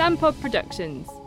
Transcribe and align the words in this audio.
San 0.00 0.16
Pod 0.16 0.34
Productions. 0.40 1.19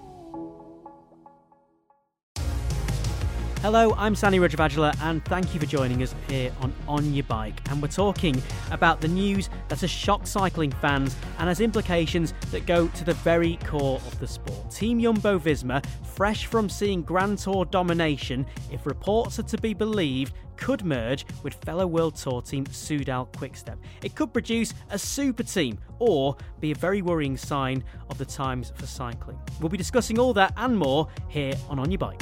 Hello, 3.63 3.95
I'm 3.97 4.13
Sanny 4.13 4.39
Rudravajhala, 4.39 4.93
and 5.03 5.23
thank 5.23 5.53
you 5.53 5.59
for 5.61 5.65
joining 5.65 6.03
us 6.03 6.13
here 6.27 6.51
on 6.59 6.73
On 6.85 7.13
Your 7.13 7.23
Bike. 7.23 7.61
And 7.69 7.81
we're 7.81 7.87
talking 7.87 8.43
about 8.71 8.99
the 8.99 9.07
news 9.07 9.49
that 9.69 9.79
has 9.79 9.89
shocked 9.89 10.27
cycling 10.27 10.69
fans 10.69 11.15
and 11.39 11.47
has 11.47 11.61
implications 11.61 12.33
that 12.51 12.65
go 12.65 12.89
to 12.89 13.05
the 13.05 13.13
very 13.13 13.55
core 13.63 14.01
of 14.05 14.19
the 14.19 14.27
sport. 14.27 14.69
Team 14.69 14.99
Jumbo 14.99 15.39
Visma, 15.39 15.81
fresh 16.05 16.45
from 16.45 16.67
seeing 16.67 17.03
Grand 17.03 17.37
Tour 17.37 17.63
domination, 17.63 18.45
if 18.69 18.85
reports 18.85 19.39
are 19.39 19.43
to 19.43 19.57
be 19.57 19.73
believed, 19.73 20.33
could 20.57 20.83
merge 20.83 21.25
with 21.41 21.53
fellow 21.53 21.87
World 21.87 22.17
Tour 22.17 22.41
team 22.41 22.65
Soudal 22.65 23.31
Quickstep. 23.31 23.77
It 24.03 24.13
could 24.13 24.33
produce 24.33 24.73
a 24.89 24.99
super 24.99 25.43
team 25.43 25.79
or 25.99 26.35
be 26.59 26.71
a 26.71 26.75
very 26.75 27.01
worrying 27.01 27.37
sign 27.37 27.81
of 28.09 28.17
the 28.17 28.25
times 28.25 28.73
for 28.75 28.87
cycling. 28.87 29.39
We'll 29.61 29.69
be 29.69 29.77
discussing 29.77 30.19
all 30.19 30.33
that 30.33 30.51
and 30.57 30.77
more 30.77 31.07
here 31.29 31.53
on 31.69 31.79
On 31.79 31.89
Your 31.89 31.99
Bike. 31.99 32.21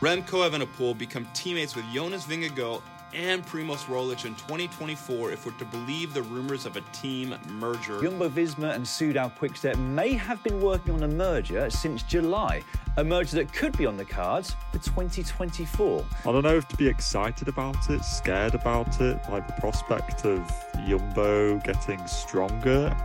Remco 0.00 0.48
Evenepoel 0.48 0.96
become 0.96 1.28
teammates 1.34 1.76
with 1.76 1.84
Jonas 1.92 2.24
Vingegaard 2.24 2.80
and 3.12 3.44
Primoz 3.44 3.84
Roglic 3.84 4.24
in 4.24 4.34
2024 4.34 5.30
if 5.30 5.44
we're 5.44 5.52
to 5.52 5.66
believe 5.66 6.14
the 6.14 6.22
rumors 6.22 6.64
of 6.64 6.78
a 6.78 6.80
team 6.92 7.34
merger. 7.50 8.00
Jumbo 8.00 8.30
Visma 8.30 8.74
and 8.74 8.82
Soudal 8.82 9.30
Quickstep 9.36 9.76
may 9.76 10.14
have 10.14 10.42
been 10.42 10.58
working 10.62 10.94
on 10.94 11.02
a 11.02 11.08
merger 11.08 11.68
since 11.68 12.02
July, 12.04 12.62
a 12.96 13.04
merger 13.04 13.36
that 13.36 13.52
could 13.52 13.76
be 13.76 13.84
on 13.84 13.98
the 13.98 14.04
cards 14.06 14.56
for 14.72 14.78
2024. 14.78 16.02
I 16.26 16.32
don't 16.32 16.44
know 16.44 16.56
if 16.56 16.66
to 16.68 16.76
be 16.76 16.88
excited 16.88 17.48
about 17.48 17.90
it, 17.90 18.02
scared 18.02 18.54
about 18.54 19.02
it, 19.02 19.20
like 19.28 19.46
the 19.46 19.60
prospect 19.60 20.24
of 20.24 20.50
Jumbo 20.88 21.58
getting 21.58 22.06
stronger. 22.06 22.96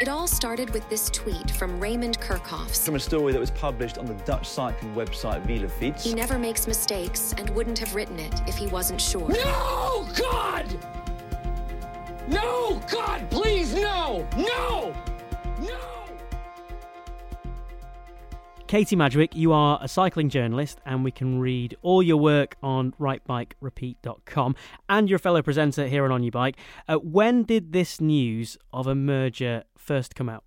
It 0.00 0.06
all 0.06 0.28
started 0.28 0.70
with 0.70 0.88
this 0.88 1.10
tweet 1.10 1.50
from 1.50 1.80
Raymond 1.80 2.20
Kerckhoffs. 2.20 2.84
From 2.84 2.94
a 2.94 3.00
story 3.00 3.32
that 3.32 3.40
was 3.40 3.50
published 3.50 3.98
on 3.98 4.06
the 4.06 4.14
Dutch 4.14 4.48
cycling 4.48 4.94
website 4.94 5.44
Wielerflits. 5.44 6.02
He 6.02 6.14
never 6.14 6.38
makes 6.38 6.68
mistakes 6.68 7.34
and 7.36 7.50
wouldn't 7.50 7.80
have 7.80 7.96
written 7.96 8.20
it 8.20 8.32
if 8.46 8.56
he 8.56 8.68
wasn't 8.68 9.00
sure. 9.00 9.28
No, 9.28 10.06
God! 10.16 10.66
No, 12.28 12.80
God, 12.88 13.28
please, 13.28 13.74
no! 13.74 14.24
No! 14.36 14.44
No! 14.46 14.94
Katy 18.68 18.96
Madgwick, 18.96 19.34
you 19.34 19.54
are 19.54 19.78
a 19.80 19.88
cycling 19.88 20.28
journalist, 20.28 20.78
and 20.84 21.02
we 21.02 21.10
can 21.10 21.40
read 21.40 21.74
all 21.80 22.02
your 22.02 22.18
work 22.18 22.54
on 22.62 22.92
writebikerepeat.com, 23.00 24.56
and 24.90 25.08
you're 25.08 25.16
a 25.16 25.18
fellow 25.18 25.40
presenter 25.40 25.86
here 25.86 26.04
on 26.04 26.12
On 26.12 26.22
Your 26.22 26.32
Bike. 26.32 26.58
Uh, 26.86 26.96
when 26.96 27.44
did 27.44 27.72
this 27.72 27.98
news 27.98 28.58
of 28.70 28.86
a 28.86 28.94
merger 28.94 29.64
first 29.78 30.14
come 30.14 30.28
out? 30.28 30.44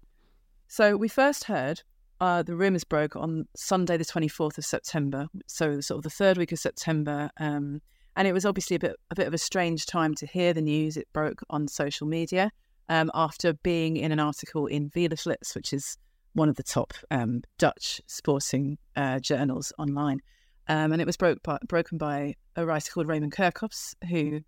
So 0.68 0.96
we 0.96 1.08
first 1.08 1.46
heard 1.46 1.82
uh, 2.20 2.44
the 2.44 2.56
rumours 2.56 2.84
broke 2.84 3.16
on 3.16 3.48
Sunday, 3.56 3.98
the 3.98 4.06
24th 4.06 4.60
of 4.60 4.66
September, 4.66 5.26
so 5.48 5.82
sort 5.82 5.98
of 5.98 6.04
the 6.04 6.12
third 6.12 6.38
week 6.38 6.52
of 6.52 6.60
September. 6.60 7.32
Um, 7.40 7.82
and 8.16 8.28
it 8.28 8.34
was 8.34 8.46
obviously 8.46 8.76
a 8.76 8.80
bit 8.80 8.98
a 9.10 9.16
bit 9.16 9.26
of 9.26 9.34
a 9.34 9.40
strange 9.40 9.88
time 9.88 10.14
to 10.14 10.28
hear 10.28 10.54
the 10.54 10.62
news. 10.62 10.96
It 10.96 11.08
broke 11.12 11.42
on 11.50 11.68
social 11.68 12.06
media 12.06 12.52
um, 12.88 13.10
after 13.16 13.54
being 13.54 13.98
in 13.98 14.12
an 14.12 14.20
article 14.20 14.68
in 14.68 14.92
Wielerflits, 14.92 15.56
which 15.56 15.74
is 15.74 15.98
one 16.34 16.50
of 16.50 16.56
the 16.56 16.64
top 16.64 16.94
um, 17.10 17.42
Dutch 17.58 18.02
sporting 18.08 18.78
uh, 18.96 19.20
journals 19.20 19.74
online. 19.78 20.20
Um, 20.68 20.92
and 20.92 21.02
it 21.02 21.06
was 21.06 21.18
broke 21.18 21.42
by, 21.44 21.58
broken 21.68 21.98
by 21.98 22.36
a 22.56 22.66
writer 22.66 22.92
called 22.92 23.08
Raymond 23.08 23.34
Kerckhoffs, 23.34 23.96
who 24.10 24.42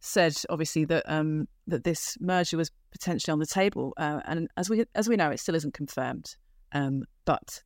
said 0.00 0.36
obviously 0.50 0.84
that 0.84 1.02
um, 1.06 1.48
that 1.66 1.84
this 1.84 2.16
merger 2.20 2.56
was 2.56 2.70
potentially 2.92 3.32
on 3.32 3.38
the 3.38 3.46
table. 3.46 3.94
Uh, 3.96 4.20
and 4.26 4.48
as 4.56 4.68
we 4.68 4.84
as 4.94 5.08
we 5.08 5.16
know, 5.16 5.30
it 5.30 5.40
still 5.40 5.54
isn't 5.54 5.74
confirmed. 5.74 6.36
Um, 6.72 7.04
but 7.24 7.62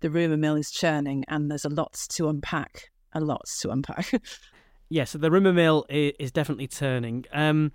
the 0.00 0.10
rumor 0.10 0.36
mill 0.36 0.56
is 0.56 0.70
churning, 0.70 1.24
and 1.28 1.50
there's 1.50 1.64
a 1.64 1.70
lot 1.70 1.94
to 2.10 2.28
unpack. 2.28 2.90
A 3.12 3.20
lot 3.20 3.42
to 3.60 3.70
unpack. 3.70 4.10
yeah, 4.88 5.04
so 5.04 5.18
the 5.18 5.30
rumor 5.30 5.52
mill 5.52 5.86
is 5.88 6.30
definitely 6.30 6.66
turning. 6.66 7.24
Um, 7.32 7.72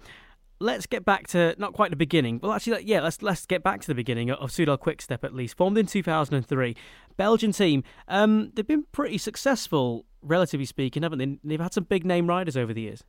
let's 0.63 0.85
get 0.85 1.03
back 1.03 1.27
to 1.27 1.53
not 1.57 1.73
quite 1.73 1.89
the 1.91 1.95
beginning, 1.95 2.39
Well, 2.41 2.53
actually, 2.53 2.83
yeah, 2.85 3.01
let's 3.01 3.21
let's 3.21 3.45
get 3.45 3.63
back 3.63 3.81
to 3.81 3.87
the 3.87 3.95
beginning 3.95 4.31
of 4.31 4.49
Soudal 4.49 4.79
Quickstep 4.79 5.23
at 5.23 5.35
least. 5.35 5.57
Formed 5.57 5.77
in 5.77 5.85
2003, 5.85 6.75
Belgian 7.17 7.51
team. 7.51 7.83
Um, 8.07 8.51
they've 8.55 8.65
been 8.65 8.85
pretty 8.91 9.17
successful, 9.17 10.05
relatively 10.21 10.65
speaking, 10.65 11.03
haven't 11.03 11.19
they? 11.19 11.37
They've 11.43 11.59
had 11.59 11.73
some 11.73 11.83
big 11.83 12.05
name 12.05 12.27
riders 12.27 12.55
over 12.55 12.73
the 12.73 12.81
years. 12.81 13.03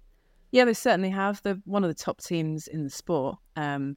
Yeah, 0.50 0.64
they 0.64 0.74
certainly 0.74 1.10
have. 1.10 1.40
They're 1.42 1.60
one 1.64 1.84
of 1.84 1.88
the 1.88 1.94
top 1.94 2.20
teams 2.20 2.66
in 2.66 2.84
the 2.84 2.90
sport. 2.90 3.36
Um, 3.56 3.96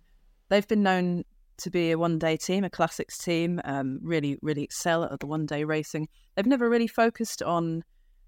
they've 0.50 0.67
been 0.67 0.84
known 0.84 1.23
to 1.57 1.72
be 1.72 1.91
a 1.91 1.97
one-day 1.97 2.38
team, 2.38 2.63
a 2.63 2.69
classics 2.69 3.17
team. 3.17 3.59
Um, 3.66 4.00
really, 4.03 4.38
really 4.41 4.63
excel 4.63 5.03
at 5.03 5.19
the 5.19 5.28
one-day 5.28 5.63
racing. 5.63 6.07
They've 6.35 6.46
never 6.46 6.69
really 6.69 6.88
focused 6.88 7.41
on 7.41 7.84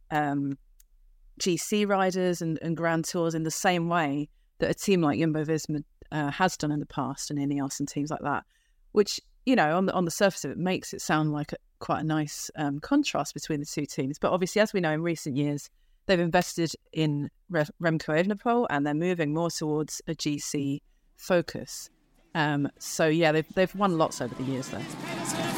um, 0.09 0.57
GC 1.39 1.87
riders 1.87 2.41
and, 2.41 2.57
and 2.63 2.75
Grand 2.75 3.05
Tours 3.05 3.35
in 3.35 3.43
the 3.43 3.51
same 3.51 3.87
way 3.89 4.29
that 4.59 4.69
a 4.69 4.73
team 4.73 5.01
like 5.01 5.19
Jumbo 5.19 5.43
Visma 5.43 5.83
uh, 6.11 6.31
has 6.31 6.57
done 6.57 6.71
in 6.71 6.79
the 6.79 6.85
past 6.85 7.31
and 7.31 7.39
Ineos 7.39 7.79
and 7.79 7.87
teams 7.87 8.09
like 8.09 8.21
that, 8.21 8.43
which 8.91 9.19
you 9.45 9.55
know 9.55 9.75
on 9.75 9.85
the 9.85 9.93
on 9.93 10.05
the 10.05 10.11
surface 10.11 10.45
of 10.45 10.51
it 10.51 10.57
makes 10.57 10.93
it 10.93 11.01
sound 11.01 11.31
like 11.31 11.53
a, 11.53 11.57
quite 11.79 12.01
a 12.01 12.05
nice 12.05 12.51
um, 12.55 12.79
contrast 12.79 13.33
between 13.33 13.59
the 13.59 13.65
two 13.65 13.85
teams. 13.85 14.19
But 14.19 14.31
obviously, 14.31 14.61
as 14.61 14.73
we 14.73 14.81
know, 14.81 14.91
in 14.91 15.01
recent 15.01 15.37
years 15.37 15.69
they've 16.09 16.19
invested 16.19 16.71
in 16.91 17.29
Re- 17.49 17.65
Remco 17.81 18.19
Evenepoel 18.19 18.65
and 18.71 18.85
they're 18.85 18.95
moving 18.95 19.31
more 19.31 19.51
towards 19.51 20.01
a 20.07 20.15
GC 20.15 20.81
focus. 21.15 21.91
Um, 22.33 22.69
so 22.79 23.07
yeah, 23.07 23.31
they've 23.31 23.47
they've 23.53 23.73
won 23.75 23.97
lots 23.97 24.19
over 24.21 24.33
the 24.35 24.43
years 24.43 24.69
there. 24.69 25.48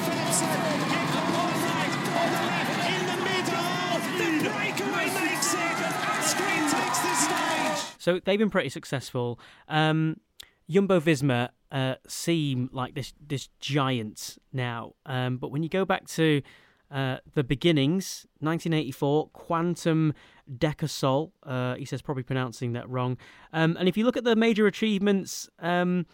So 8.02 8.20
they've 8.24 8.40
been 8.40 8.50
pretty 8.50 8.70
successful. 8.70 9.40
Um, 9.68 10.18
Jumbo 10.68 11.00
Visma 11.00 11.50
uh, 11.72 11.96
seem 12.08 12.70
like 12.74 12.96
this 12.96 13.14
this 13.26 13.50
giant 13.60 14.38
now, 14.52 14.94
um, 15.06 15.38
but 15.38 15.52
when 15.52 15.62
you 15.62 15.70
go 15.70 15.86
back 15.86 16.08
to 16.08 16.42
uh, 16.90 17.18
the 17.36 17.44
beginnings, 17.44 18.26
1984, 18.40 19.30
Kwantum 19.30 20.14
Decosol. 20.52 21.32
Uh, 21.44 21.76
he 21.76 21.86
says 21.86 22.02
probably 22.02 22.24
pronouncing 22.24 22.74
that 22.74 22.90
wrong. 22.90 23.18
Um, 23.54 23.78
and 23.80 23.88
if 23.88 23.96
you 23.96 24.04
look 24.04 24.18
at 24.18 24.26
the 24.26 24.36
major 24.36 24.68
achievements, 24.68 25.50
um, 25.60 26.06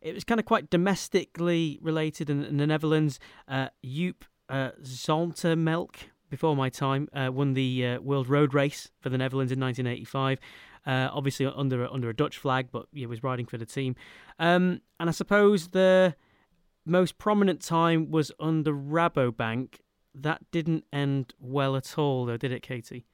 it 0.00 0.14
was 0.14 0.24
kind 0.24 0.40
of 0.40 0.46
quite 0.46 0.70
domestically 0.70 1.78
related 1.80 2.30
in, 2.30 2.42
in 2.42 2.56
the 2.56 2.66
Netherlands. 2.66 3.20
Uh, 3.46 3.68
Joop 3.84 4.22
uh, 4.48 4.70
Zoetemelk, 4.82 5.96
before 6.30 6.56
my 6.56 6.68
time, 6.68 7.08
uh, 7.12 7.30
won 7.32 7.54
the 7.54 7.86
uh, 7.86 8.00
World 8.00 8.28
Road 8.28 8.54
Race 8.54 8.90
for 9.00 9.10
the 9.10 9.18
Netherlands 9.18 9.52
in 9.52 9.60
1985. 9.60 10.40
Uh, 10.86 11.08
obviously 11.12 11.46
under 11.46 11.90
under 11.90 12.10
a 12.10 12.14
Dutch 12.14 12.36
flag, 12.36 12.68
but 12.70 12.86
he 12.92 13.06
was 13.06 13.22
riding 13.22 13.46
for 13.46 13.56
the 13.56 13.64
team. 13.64 13.96
Um, 14.38 14.82
and 15.00 15.08
I 15.08 15.12
suppose 15.12 15.68
the 15.68 16.14
most 16.84 17.16
prominent 17.18 17.62
time 17.62 18.10
was 18.10 18.30
under 18.38 18.72
Rabobank. 18.72 19.76
That 20.14 20.42
didn't 20.50 20.84
end 20.92 21.34
well 21.40 21.74
at 21.74 21.98
all, 21.98 22.26
though, 22.26 22.36
did 22.36 22.52
it, 22.52 22.62
Katy? 22.62 23.06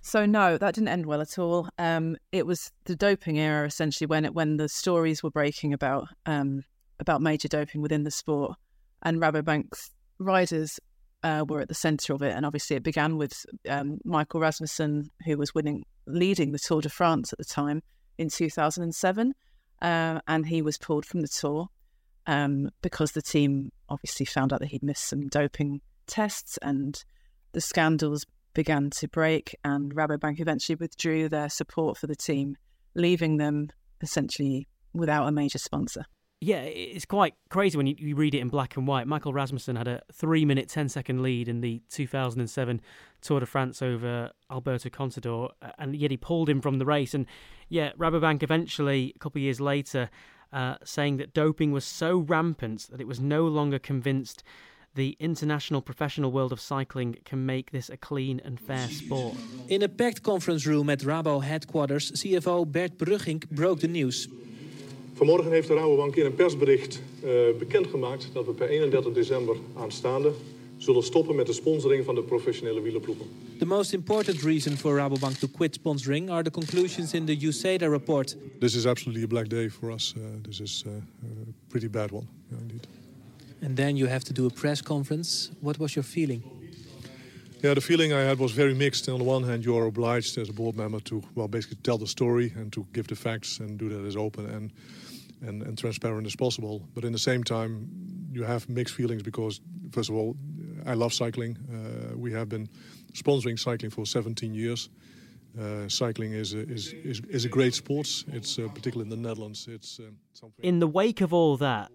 So 0.00 0.26
no, 0.26 0.58
that 0.58 0.74
didn't 0.74 0.88
end 0.88 1.06
well 1.06 1.22
at 1.22 1.38
all. 1.38 1.68
Um, 1.78 2.18
it 2.30 2.46
was 2.46 2.70
the 2.84 2.94
doping 2.94 3.38
era, 3.38 3.66
essentially, 3.66 4.06
when 4.06 4.26
it 4.26 4.34
when 4.34 4.58
the 4.58 4.68
stories 4.68 5.22
were 5.22 5.30
breaking 5.30 5.72
about 5.72 6.08
um, 6.26 6.62
about 7.00 7.22
major 7.22 7.48
doping 7.48 7.80
within 7.80 8.04
the 8.04 8.10
sport, 8.10 8.58
and 9.02 9.18
Rabobank's 9.18 9.92
riders 10.18 10.78
uh, 11.24 11.44
were 11.48 11.60
at 11.60 11.68
the 11.68 11.74
centre 11.74 12.12
of 12.12 12.22
it. 12.22 12.36
And 12.36 12.46
obviously, 12.46 12.76
it 12.76 12.82
began 12.82 13.16
with 13.16 13.44
um, 13.68 13.98
Michael 14.04 14.40
Rasmussen, 14.40 15.10
who 15.24 15.36
was 15.36 15.54
winning 15.54 15.84
leading 16.06 16.52
the 16.52 16.58
Tour 16.58 16.82
de 16.82 16.90
France 16.90 17.32
at 17.32 17.38
the 17.38 17.44
time 17.44 17.82
in 18.18 18.28
2007. 18.28 19.34
Uh, 19.82 20.20
and 20.28 20.46
he 20.46 20.62
was 20.62 20.78
pulled 20.78 21.04
from 21.04 21.20
the 21.20 21.28
tour 21.28 21.66
um, 22.26 22.70
because 22.80 23.12
the 23.12 23.22
team 23.22 23.72
obviously 23.88 24.24
found 24.24 24.52
out 24.52 24.60
that 24.60 24.68
he'd 24.68 24.82
missed 24.82 25.08
some 25.08 25.28
doping 25.28 25.80
tests 26.06 26.58
and 26.62 27.04
the 27.52 27.60
scandals 27.60 28.24
began 28.52 28.90
to 28.90 29.08
break. 29.08 29.56
And 29.64 29.94
Rabobank 29.94 30.40
eventually 30.40 30.76
withdrew 30.76 31.28
their 31.28 31.48
support 31.48 31.98
for 31.98 32.06
the 32.06 32.16
team, 32.16 32.56
leaving 32.94 33.38
them 33.38 33.68
essentially 34.00 34.68
without 34.92 35.26
a 35.26 35.32
major 35.32 35.58
sponsor 35.58 36.04
yeah, 36.44 36.60
it's 36.60 37.06
quite 37.06 37.34
crazy 37.48 37.78
when 37.78 37.86
you, 37.86 37.94
you, 37.98 38.14
read 38.14 38.34
it 38.34 38.40
in 38.40 38.48
black 38.48 38.76
and 38.76 38.86
white. 38.86 39.06
Michael 39.06 39.32
Rasmussen 39.32 39.76
had 39.76 39.88
a 39.88 40.02
three 40.12 40.44
minute, 40.44 40.68
10 40.68 40.90
second 40.90 41.22
lead 41.22 41.48
in 41.48 41.62
the 41.62 41.80
2007 41.90 42.82
Tour 43.22 43.40
de 43.40 43.46
France 43.46 43.80
over 43.80 44.30
Alberto 44.50 44.90
Contador, 44.90 45.50
and 45.78 45.96
yet 45.96 46.10
he 46.10 46.18
pulled 46.18 46.50
him 46.50 46.60
from 46.60 46.78
the 46.78 46.84
race. 46.84 47.14
And 47.14 47.24
yeah, 47.70 47.92
Rabobank 47.92 48.42
eventually, 48.42 49.14
a 49.16 49.18
couple 49.18 49.38
of 49.38 49.44
years 49.44 49.58
later, 49.58 50.10
uh, 50.52 50.76
saying 50.84 51.16
that 51.16 51.32
doping 51.32 51.72
was 51.72 51.84
so 51.86 52.18
rampant 52.18 52.88
that 52.90 53.00
it 53.00 53.06
was 53.06 53.20
no 53.20 53.46
longer 53.46 53.78
convinced 53.78 54.44
the 54.94 55.16
international 55.18 55.80
professional 55.80 56.30
world 56.30 56.52
of 56.52 56.60
cycling 56.60 57.16
can 57.24 57.46
make 57.46 57.70
this 57.70 57.88
a 57.88 57.96
clean 57.96 58.40
and 58.44 58.60
fair 58.60 58.86
sport. 58.88 59.34
In 59.68 59.82
a 59.82 59.88
packed 59.88 60.22
conference 60.22 60.66
room 60.66 60.90
at 60.90 61.00
Rabo 61.00 61.42
headquarters, 61.42 62.12
CFO 62.12 62.66
Bert 62.66 62.98
Bruggink 62.98 63.48
broke 63.50 63.80
the 63.80 63.88
news. 63.88 64.28
Vanmorgen 65.14 65.50
heeft 65.50 65.68
de 65.68 65.74
Rabobank 65.74 66.16
in 66.16 66.24
een 66.24 66.34
persbericht 66.34 67.02
uh, 67.24 67.30
bekendgemaakt 67.58 68.28
dat 68.32 68.46
we 68.46 68.52
per 68.52 68.68
31 68.68 69.12
december 69.12 69.56
aanstaande 69.76 70.32
zullen 70.76 71.02
stoppen 71.02 71.36
met 71.36 71.46
de 71.46 71.52
sponsoring 71.52 72.04
van 72.04 72.14
de 72.14 72.22
professionele 72.22 72.80
wielerploegen. 72.80 73.26
The 73.58 73.66
most 73.66 73.92
important 73.92 74.42
reason 74.42 74.76
for 74.76 74.96
Rabobank 74.96 75.34
to 75.36 75.48
quit 75.48 75.74
sponsoring 75.74 76.30
are 76.30 76.42
the 76.42 76.50
conclusions 76.50 77.12
in 77.12 77.24
the 77.24 77.46
USADA 77.46 77.88
report. 77.88 78.36
This 78.58 78.74
is 78.74 78.86
absolutely 78.86 79.24
a 79.24 79.26
black 79.26 79.48
day 79.48 79.70
for 79.70 79.90
us. 79.90 80.14
Uh, 80.16 80.22
this 80.42 80.60
is 80.60 80.84
uh, 80.86 80.92
a 80.92 81.52
pretty 81.68 81.90
bad 81.90 82.10
one, 82.10 82.26
yeah, 82.50 82.60
indeed. 82.60 82.86
And 83.62 83.76
then 83.76 83.96
you 83.96 84.08
have 84.08 84.24
to 84.24 84.32
do 84.32 84.46
a 84.46 84.50
press 84.50 84.82
conference. 84.82 85.50
What 85.60 85.76
was 85.76 85.92
your 85.92 86.06
feeling? 86.06 86.42
Yeah, 87.64 87.72
the 87.72 87.80
feeling 87.80 88.12
I 88.12 88.20
had 88.20 88.38
was 88.38 88.52
very 88.52 88.74
mixed. 88.74 89.08
On 89.08 89.18
the 89.18 89.24
one 89.24 89.42
hand, 89.42 89.64
you 89.64 89.74
are 89.78 89.86
obliged 89.86 90.36
as 90.36 90.50
a 90.50 90.52
board 90.52 90.76
member 90.76 91.00
to, 91.00 91.22
well, 91.34 91.48
basically 91.48 91.78
tell 91.82 91.96
the 91.96 92.06
story 92.06 92.52
and 92.56 92.70
to 92.74 92.86
give 92.92 93.06
the 93.06 93.16
facts 93.16 93.58
and 93.58 93.78
do 93.78 93.88
that 93.88 94.04
as 94.04 94.16
open 94.16 94.44
and, 94.50 94.70
and, 95.40 95.62
and 95.62 95.78
transparent 95.78 96.26
as 96.26 96.36
possible. 96.36 96.86
But 96.94 97.04
in 97.04 97.12
the 97.12 97.18
same 97.18 97.42
time, 97.42 97.88
you 98.30 98.42
have 98.42 98.68
mixed 98.68 98.94
feelings 98.94 99.22
because, 99.22 99.62
first 99.92 100.10
of 100.10 100.14
all, 100.14 100.36
I 100.84 100.92
love 100.92 101.14
cycling. 101.14 101.56
Uh, 101.72 102.18
we 102.18 102.30
have 102.32 102.50
been 102.50 102.68
sponsoring 103.14 103.58
cycling 103.58 103.90
for 103.90 104.04
17 104.04 104.52
years. 104.52 104.90
Uh, 105.58 105.88
cycling 105.88 106.34
is 106.34 106.52
a, 106.52 106.68
is, 106.70 106.92
is, 106.92 107.22
is 107.30 107.46
a 107.46 107.48
great 107.48 107.72
sport. 107.72 108.24
It's 108.28 108.58
uh, 108.58 108.68
particularly 108.74 109.10
in 109.10 109.22
the 109.22 109.26
Netherlands. 109.26 109.68
It's 109.70 110.02
something. 110.34 110.62
In 110.62 110.80
the 110.80 110.86
wake 110.86 111.22
of 111.22 111.32
all 111.32 111.56
that, 111.56 111.90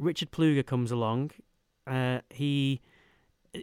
Richard 0.00 0.32
Plugge 0.32 0.66
comes 0.66 0.90
along. 0.90 1.30
Uh, 1.86 2.18
he 2.30 2.80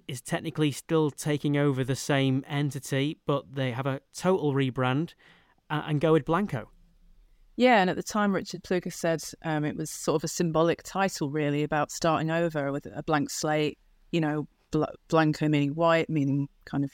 is 0.08 0.22
technically 0.22 0.72
still 0.72 1.12
taking 1.12 1.58
over 1.58 1.84
the 1.84 1.96
same 1.96 2.44
entity, 2.48 3.20
but 3.26 3.56
they 3.56 3.72
have 3.72 3.86
a 3.86 4.02
total 4.14 4.54
rebrand 4.54 5.14
uh, 5.70 5.84
and 5.88 6.02
go 6.02 6.14
with 6.14 6.26
Blanco. 6.26 6.70
Yeah, 7.58 7.82
and 7.82 7.90
at 7.90 7.96
the 7.96 8.04
time, 8.04 8.34
Richard 8.34 8.64
Plugge 8.64 8.92
said 8.94 9.22
um, 9.44 9.66
it 9.66 9.76
was 9.76 9.90
sort 9.90 10.16
of 10.16 10.24
a 10.24 10.28
symbolic 10.28 10.84
title, 10.84 11.30
really, 11.30 11.64
about 11.64 11.92
starting 11.92 12.32
over 12.32 12.72
with 12.72 12.88
a 12.88 13.04
blank 13.04 13.30
slate. 13.30 13.78
You 14.12 14.22
know, 14.22 14.48
bl- 14.72 14.86
Blanco 15.10 15.48
meaning 15.48 15.76
white, 15.76 16.10
meaning 16.10 16.48
kind 16.66 16.84
of 16.84 16.92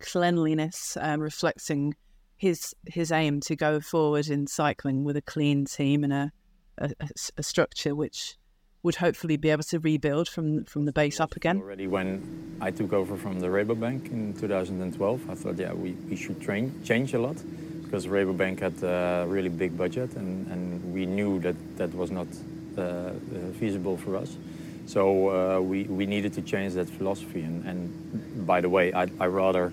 cleanliness, 0.00 0.96
um, 1.00 1.20
reflecting 1.20 1.94
his 2.36 2.74
his 2.86 3.10
aim 3.10 3.40
to 3.40 3.56
go 3.56 3.80
forward 3.80 4.28
in 4.28 4.46
cycling 4.46 5.04
with 5.04 5.16
a 5.16 5.22
clean 5.22 5.64
team 5.64 6.04
and 6.04 6.12
a, 6.12 6.32
a, 6.78 6.90
a 7.36 7.42
structure 7.42 7.94
which 7.94 8.36
would 8.84 8.96
hopefully 8.96 9.36
be 9.36 9.50
able 9.50 9.64
to 9.64 9.80
rebuild 9.80 10.28
from 10.28 10.64
from 10.64 10.84
the 10.84 10.92
base 10.92 11.18
up 11.18 11.34
again. 11.34 11.58
Already 11.60 11.88
when 11.88 12.20
I 12.60 12.70
took 12.70 12.92
over 12.92 13.16
from 13.16 13.40
the 13.40 13.48
Rabobank 13.48 14.12
in 14.12 14.32
2012, 14.34 15.30
I 15.30 15.34
thought, 15.34 15.58
yeah, 15.58 15.72
we, 15.72 15.92
we 16.08 16.16
should 16.16 16.40
train, 16.40 16.72
change 16.84 17.12
a 17.14 17.18
lot 17.18 17.36
because 17.82 18.06
Rabobank 18.06 18.60
had 18.60 18.82
a 18.82 19.26
really 19.28 19.48
big 19.48 19.76
budget 19.76 20.14
and, 20.16 20.46
and 20.48 20.94
we 20.94 21.04
knew 21.04 21.40
that 21.40 21.56
that 21.76 21.92
was 21.94 22.10
not 22.10 22.26
uh, 22.78 23.10
feasible 23.58 23.96
for 23.96 24.16
us. 24.16 24.36
So 24.86 25.28
uh, 25.28 25.60
we, 25.60 25.84
we 25.84 26.06
needed 26.06 26.32
to 26.34 26.42
change 26.42 26.74
that 26.74 26.88
philosophy. 26.88 27.42
And, 27.42 27.64
and 27.66 28.46
by 28.46 28.60
the 28.60 28.68
way, 28.68 28.92
I, 28.92 29.08
I 29.18 29.26
rather 29.26 29.72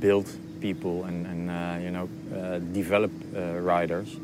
build 0.00 0.28
people 0.60 1.04
and, 1.04 1.26
and 1.26 1.50
uh, 1.50 1.78
you 1.82 1.90
know, 1.90 2.08
uh, 2.34 2.58
develop 2.58 3.12
uh, 3.34 3.60
riders 3.60 4.16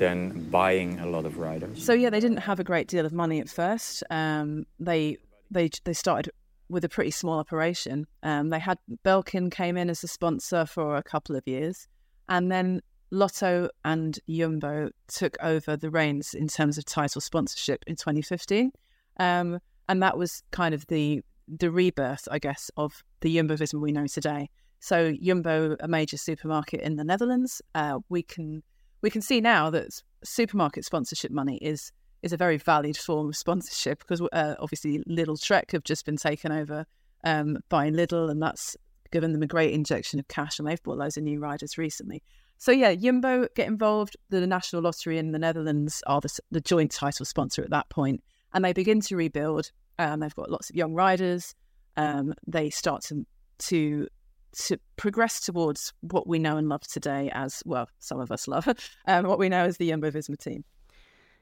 than 0.00 0.48
buying 0.50 0.98
a 0.98 1.06
lot 1.06 1.26
of 1.26 1.38
riders. 1.38 1.84
So 1.84 1.92
yeah, 1.92 2.10
they 2.10 2.20
didn't 2.20 2.38
have 2.38 2.58
a 2.58 2.64
great 2.64 2.88
deal 2.88 3.04
of 3.04 3.12
money 3.12 3.38
at 3.38 3.48
first. 3.48 4.02
Um, 4.10 4.64
they 4.80 5.18
they 5.50 5.70
they 5.84 5.92
started 5.92 6.32
with 6.68 6.84
a 6.84 6.88
pretty 6.88 7.10
small 7.10 7.38
operation. 7.38 8.06
Um, 8.22 8.48
they 8.48 8.58
had 8.58 8.78
Belkin 9.04 9.52
came 9.52 9.76
in 9.76 9.90
as 9.90 10.02
a 10.02 10.08
sponsor 10.08 10.64
for 10.64 10.96
a 10.96 11.02
couple 11.02 11.36
of 11.36 11.46
years, 11.46 11.86
and 12.28 12.50
then 12.50 12.80
Lotto 13.10 13.68
and 13.84 14.18
Jumbo 14.28 14.90
took 15.06 15.36
over 15.42 15.76
the 15.76 15.90
reins 15.90 16.32
in 16.32 16.48
terms 16.48 16.78
of 16.78 16.86
title 16.86 17.20
sponsorship 17.20 17.84
in 17.86 17.94
2015, 17.96 18.72
um, 19.18 19.60
and 19.88 20.02
that 20.02 20.16
was 20.16 20.42
kind 20.50 20.74
of 20.74 20.86
the 20.86 21.22
the 21.46 21.70
rebirth, 21.70 22.26
I 22.30 22.38
guess, 22.38 22.70
of 22.76 23.04
the 23.20 23.36
Jumbo 23.36 23.56
Visma 23.56 23.80
we 23.80 23.92
know 23.92 24.06
today. 24.06 24.48
So 24.78 25.12
Jumbo, 25.12 25.76
a 25.78 25.88
major 25.88 26.16
supermarket 26.16 26.80
in 26.80 26.96
the 26.96 27.04
Netherlands, 27.04 27.60
uh, 27.74 27.98
we 28.08 28.22
can 28.22 28.62
we 29.02 29.10
can 29.10 29.22
see 29.22 29.40
now 29.40 29.70
that 29.70 30.02
supermarket 30.24 30.84
sponsorship 30.84 31.30
money 31.30 31.56
is 31.56 31.92
is 32.22 32.32
a 32.32 32.36
very 32.36 32.58
valid 32.58 32.96
form 32.96 33.30
of 33.30 33.36
sponsorship 33.36 34.00
because 34.00 34.20
uh, 34.32 34.54
obviously 34.58 34.98
Lidl 35.08 35.42
Trek 35.42 35.70
have 35.72 35.84
just 35.84 36.04
been 36.04 36.18
taken 36.18 36.52
over 36.52 36.84
um, 37.24 37.58
by 37.68 37.90
Lidl, 37.90 38.30
and 38.30 38.42
that's 38.42 38.76
given 39.10 39.32
them 39.32 39.42
a 39.42 39.46
great 39.46 39.72
injection 39.72 40.18
of 40.18 40.28
cash, 40.28 40.58
and 40.58 40.68
they've 40.68 40.82
bought 40.82 40.98
loads 40.98 41.16
of 41.16 41.22
new 41.22 41.40
riders 41.40 41.78
recently. 41.78 42.22
So 42.58 42.72
yeah, 42.72 42.94
Jumbo 42.94 43.48
get 43.56 43.68
involved. 43.68 44.16
The 44.28 44.46
National 44.46 44.82
Lottery 44.82 45.16
in 45.16 45.32
the 45.32 45.38
Netherlands 45.38 46.02
are 46.06 46.20
the, 46.20 46.38
the 46.50 46.60
joint 46.60 46.90
title 46.90 47.24
sponsor 47.24 47.62
at 47.62 47.70
that 47.70 47.88
point, 47.88 48.22
and 48.52 48.64
they 48.64 48.74
begin 48.74 49.00
to 49.02 49.16
rebuild. 49.16 49.70
Um, 49.98 50.20
they've 50.20 50.34
got 50.34 50.50
lots 50.50 50.68
of 50.68 50.76
young 50.76 50.92
riders. 50.92 51.54
Um, 51.96 52.34
they 52.46 52.70
start 52.70 53.02
to 53.04 53.26
to 53.58 54.08
to 54.52 54.78
progress 54.96 55.40
towards 55.40 55.92
what 56.00 56.26
we 56.26 56.38
know 56.38 56.56
and 56.56 56.68
love 56.68 56.82
today 56.82 57.30
as 57.32 57.62
well 57.64 57.88
some 57.98 58.20
of 58.20 58.30
us 58.30 58.48
love 58.48 58.68
um, 59.06 59.26
what 59.26 59.38
we 59.38 59.48
know 59.48 59.64
as 59.64 59.76
the 59.76 59.88
Jumbo 59.88 60.10
Visma 60.10 60.38
team. 60.38 60.64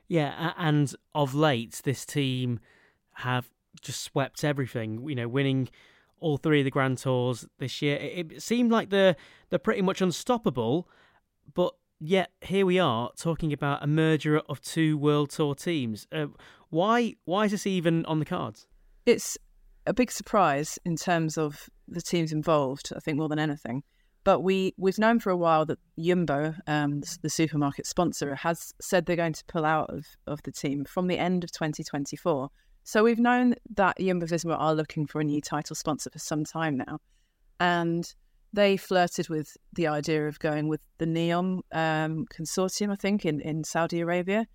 Yeah 0.08 0.52
and 0.56 0.94
of 1.14 1.34
late 1.34 1.80
this 1.84 2.04
team 2.06 2.60
have 3.14 3.50
just 3.80 4.02
swept 4.02 4.44
everything 4.44 5.06
you 5.08 5.14
know 5.14 5.28
winning 5.28 5.68
all 6.20 6.36
three 6.36 6.60
of 6.60 6.64
the 6.64 6.70
grand 6.70 6.98
tours 6.98 7.46
this 7.58 7.80
year. 7.80 7.96
It, 7.96 8.32
it 8.32 8.42
seemed 8.42 8.72
like 8.72 8.90
they're 8.90 9.16
they're 9.50 9.58
pretty 9.58 9.82
much 9.82 10.00
unstoppable 10.00 10.88
but 11.54 11.74
yet 12.00 12.30
here 12.40 12.66
we 12.66 12.78
are 12.78 13.10
talking 13.16 13.52
about 13.52 13.82
a 13.82 13.86
merger 13.86 14.38
of 14.40 14.60
two 14.60 14.96
world 14.96 15.30
tour 15.30 15.54
teams. 15.54 16.06
Uh, 16.12 16.26
why 16.70 17.14
why 17.24 17.46
is 17.46 17.52
this 17.52 17.66
even 17.66 18.04
on 18.06 18.18
the 18.18 18.24
cards? 18.24 18.66
It's 19.06 19.38
a 19.86 19.94
big 19.94 20.10
surprise 20.10 20.78
in 20.84 20.96
terms 20.96 21.38
of 21.38 21.68
the 21.88 22.02
teams 22.02 22.32
involved. 22.32 22.92
I 22.94 23.00
think 23.00 23.18
more 23.18 23.28
than 23.28 23.38
anything. 23.38 23.82
But 24.24 24.40
we 24.40 24.74
we've 24.76 24.98
known 24.98 25.20
for 25.20 25.30
a 25.30 25.36
while 25.36 25.64
that 25.66 25.78
Yumbo, 25.98 26.58
um, 26.66 27.02
the, 27.22 27.30
supermarket 27.30 27.86
sponsor, 27.86 28.34
has 28.34 28.74
said 28.80 29.06
they're 29.06 29.16
going 29.16 29.32
to 29.32 29.44
pull 29.46 29.64
out 29.64 29.88
of, 29.90 30.06
of 30.26 30.42
the 30.42 30.52
team 30.52 30.84
from 30.84 31.06
the 31.06 31.18
end 31.18 31.44
of 31.44 31.52
2024. 31.52 32.50
So 32.84 33.04
we've 33.04 33.18
known 33.18 33.54
that 33.76 33.96
Jumbo 33.98 34.26
Visma 34.26 34.58
are 34.58 34.74
looking 34.74 35.06
for 35.06 35.20
a 35.20 35.24
new 35.24 35.40
title 35.40 35.76
sponsor 35.76 36.10
for 36.10 36.18
some 36.18 36.44
time 36.44 36.78
now, 36.78 36.98
and 37.60 38.12
they 38.52 38.76
flirted 38.76 39.28
with 39.28 39.56
the 39.74 39.86
idea 39.86 40.26
of 40.26 40.38
going 40.38 40.68
with 40.68 40.80
the 40.98 41.06
Neom 41.06 41.60
um, 41.72 42.26
consortium, 42.26 42.92
I 42.92 42.96
think, 42.96 43.24
in, 43.24 43.40
in 43.40 43.62
Saudi 43.64 44.00
Arabia. 44.00 44.46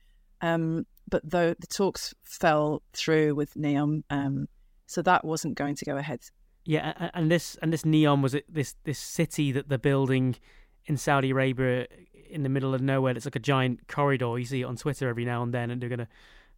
Um, 0.41 0.85
but 1.09 1.27
though 1.29 1.53
the 1.59 1.67
talks 1.67 2.13
fell 2.23 2.81
through 2.93 3.35
with 3.35 3.53
Neom, 3.55 4.03
um, 4.09 4.47
so 4.87 5.01
that 5.01 5.23
wasn't 5.23 5.55
going 5.55 5.75
to 5.75 5.85
go 5.85 5.97
ahead. 5.97 6.21
Yeah, 6.65 7.09
and 7.13 7.29
this 7.29 7.57
and 7.61 7.73
this 7.73 7.83
Neom 7.83 8.21
was 8.21 8.33
it 8.33 8.45
this 8.51 8.75
this 8.85 8.99
city 8.99 9.51
that 9.51 9.69
they're 9.69 9.77
building 9.77 10.35
in 10.85 10.97
Saudi 10.97 11.31
Arabia 11.31 11.87
in 12.29 12.43
the 12.43 12.49
middle 12.49 12.73
of 12.73 12.81
nowhere. 12.81 13.13
It's 13.15 13.25
like 13.25 13.35
a 13.35 13.39
giant 13.39 13.87
corridor. 13.87 14.37
You 14.37 14.45
see 14.45 14.61
it 14.61 14.65
on 14.65 14.75
Twitter 14.75 15.07
every 15.07 15.25
now 15.25 15.43
and 15.43 15.53
then, 15.53 15.69
and 15.69 15.81
they're 15.81 15.89
going 15.89 15.99
to 15.99 16.07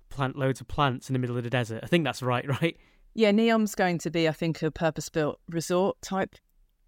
plant 0.10 0.38
loads 0.38 0.62
of 0.62 0.68
plants 0.68 1.10
in 1.10 1.14
the 1.14 1.20
middle 1.20 1.38
of 1.38 1.44
the 1.44 1.50
desert. 1.50 1.82
I 1.84 1.88
think 1.88 2.04
that's 2.04 2.22
right, 2.22 2.48
right? 2.62 2.78
Yeah, 3.14 3.32
Neom's 3.32 3.76
going 3.76 3.98
to 4.00 4.12
be, 4.12 4.28
I 4.28 4.32
think, 4.32 4.62
a 4.62 4.72
purpose-built 4.72 5.40
resort 5.50 6.02
type 6.02 6.36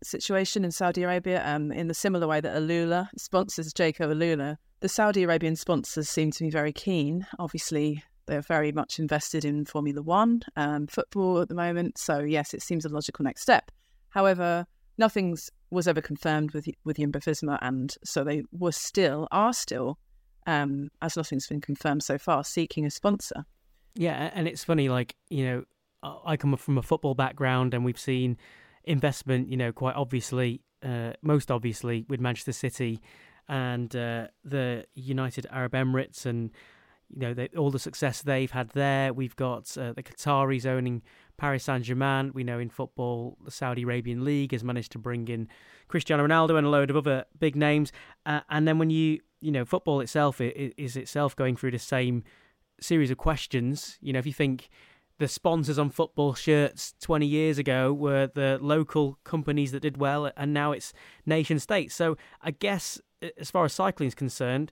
situation 0.03 0.65
in 0.65 0.71
Saudi 0.71 1.03
Arabia. 1.03 1.41
Um, 1.45 1.71
in 1.71 1.87
the 1.87 1.93
similar 1.93 2.27
way 2.27 2.41
that 2.41 2.55
Alula 2.55 3.09
sponsors 3.17 3.73
Jayco 3.73 4.11
Alula, 4.13 4.57
the 4.81 4.89
Saudi 4.89 5.23
Arabian 5.23 5.55
sponsors 5.55 6.09
seem 6.09 6.31
to 6.31 6.43
be 6.43 6.49
very 6.49 6.73
keen. 6.73 7.25
Obviously, 7.39 8.03
they're 8.27 8.41
very 8.41 8.71
much 8.71 8.99
invested 8.99 9.45
in 9.45 9.65
Formula 9.65 10.01
One, 10.01 10.41
um, 10.55 10.87
football 10.87 11.39
at 11.39 11.49
the 11.49 11.55
moment. 11.55 11.97
So 11.97 12.19
yes, 12.19 12.53
it 12.53 12.61
seems 12.61 12.85
a 12.85 12.89
logical 12.89 13.23
next 13.23 13.41
step. 13.41 13.71
However, 14.09 14.65
nothing's 14.97 15.49
was 15.69 15.87
ever 15.87 16.01
confirmed 16.01 16.51
with 16.51 16.67
with 16.85 16.97
Jumbo 16.97 17.19
Visma, 17.19 17.57
and 17.61 17.93
so 18.03 18.23
they 18.23 18.43
were 18.51 18.71
still 18.71 19.27
are 19.31 19.53
still, 19.53 19.97
um, 20.45 20.89
as 21.01 21.17
nothing's 21.17 21.47
been 21.47 21.61
confirmed 21.61 22.03
so 22.03 22.17
far, 22.17 22.43
seeking 22.43 22.85
a 22.85 22.91
sponsor. 22.91 23.45
Yeah, 23.95 24.29
and 24.33 24.47
it's 24.47 24.63
funny, 24.63 24.89
like 24.89 25.15
you 25.29 25.45
know, 25.45 25.63
I 26.25 26.37
come 26.37 26.55
from 26.57 26.77
a 26.77 26.83
football 26.83 27.15
background, 27.15 27.73
and 27.73 27.83
we've 27.83 27.99
seen 27.99 28.37
investment, 28.83 29.49
you 29.49 29.57
know, 29.57 29.71
quite 29.71 29.95
obviously, 29.95 30.61
uh, 30.83 31.13
most 31.21 31.51
obviously, 31.51 32.05
with 32.07 32.19
Manchester 32.19 32.53
City 32.53 33.01
and 33.49 33.95
uh, 33.95 34.27
the 34.43 34.85
United 34.93 35.45
Arab 35.51 35.73
Emirates 35.73 36.25
and 36.25 36.51
you 37.09 37.21
know 37.21 37.33
they, 37.33 37.47
all 37.57 37.71
the 37.71 37.79
success 37.79 38.21
they've 38.21 38.51
had 38.51 38.69
there. 38.69 39.13
We've 39.13 39.35
got 39.35 39.77
uh, 39.77 39.93
the 39.93 40.03
Qataris 40.03 40.65
owning 40.65 41.01
Paris 41.37 41.63
Saint 41.63 41.83
Germain. 41.83 42.31
We 42.33 42.43
know 42.43 42.59
in 42.59 42.69
football, 42.69 43.37
the 43.43 43.51
Saudi 43.51 43.83
Arabian 43.83 44.23
League 44.25 44.51
has 44.51 44.63
managed 44.63 44.91
to 44.93 44.99
bring 44.99 45.27
in 45.27 45.47
Cristiano 45.87 46.27
Ronaldo 46.27 46.57
and 46.57 46.67
a 46.67 46.69
load 46.69 46.89
of 46.89 46.97
other 46.97 47.25
big 47.39 47.55
names. 47.55 47.91
Uh, 48.25 48.41
and 48.49 48.67
then 48.67 48.77
when 48.77 48.89
you 48.89 49.19
you 49.39 49.51
know 49.51 49.65
football 49.65 50.01
itself 50.01 50.41
is, 50.41 50.73
is 50.77 50.97
itself 50.97 51.35
going 51.35 51.55
through 51.55 51.71
the 51.71 51.79
same 51.79 52.23
series 52.81 53.11
of 53.11 53.17
questions. 53.17 53.97
You 54.01 54.13
know 54.13 54.19
if 54.19 54.25
you 54.25 54.33
think 54.33 54.69
the 55.19 55.27
sponsors 55.27 55.79
on 55.79 55.89
football 55.89 56.35
shirts 56.35 56.93
20 57.01 57.25
years 57.25 57.57
ago 57.57 57.91
were 57.91 58.27
the 58.27 58.59
local 58.61 59.17
companies 59.23 59.71
that 59.71 59.79
did 59.79 59.97
well, 59.97 60.31
and 60.37 60.53
now 60.53 60.71
it's 60.71 60.93
nation 61.25 61.59
states. 61.59 61.95
So 61.95 62.17
I 62.41 62.51
guess 62.51 63.01
as 63.37 63.49
far 63.49 63.65
as 63.65 63.73
cycling 63.73 64.07
is 64.07 64.15
concerned, 64.15 64.71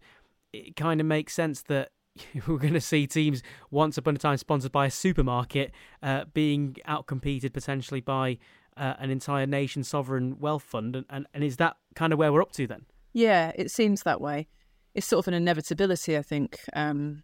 it 0.54 0.75
kind 0.75 1.01
of 1.01 1.08
makes 1.08 1.34
sense 1.34 1.63
that 1.63 1.89
we're 2.48 2.58
going 2.58 2.74
to 2.74 2.82
see 2.82 3.08
teams 3.08 3.44
once 3.72 3.98
upon 3.98 4.16
a 4.16 4.20
time 4.20 4.38
sponsored 4.38 4.72
by 4.72 4.86
a 4.86 4.92
supermarket 4.92 5.72
uh, 6.02 6.26
being 6.34 6.76
outcompeted 6.88 7.54
potentially 7.54 8.02
by 8.02 8.38
uh, 8.78 8.94
an 9.00 9.10
entire 9.10 9.46
nation 9.46 9.84
sovereign 9.84 10.38
wealth 10.40 10.64
fund. 10.64 10.96
And, 10.96 11.06
and, 11.10 11.28
and 11.34 11.44
is 11.44 11.58
that 11.58 11.78
kind 11.96 12.14
of 12.14 12.20
where 12.20 12.32
we're 12.32 12.42
up 12.42 12.52
to 12.54 12.68
then? 12.68 12.86
Yeah, 13.14 13.52
it 13.56 13.72
seems 13.72 14.04
that 14.04 14.22
way. 14.22 14.48
It's 14.94 15.08
sort 15.08 15.26
of 15.26 15.28
an 15.30 15.34
inevitability, 15.34 16.18
I 16.18 16.22
think. 16.22 16.60
Um, 16.74 17.24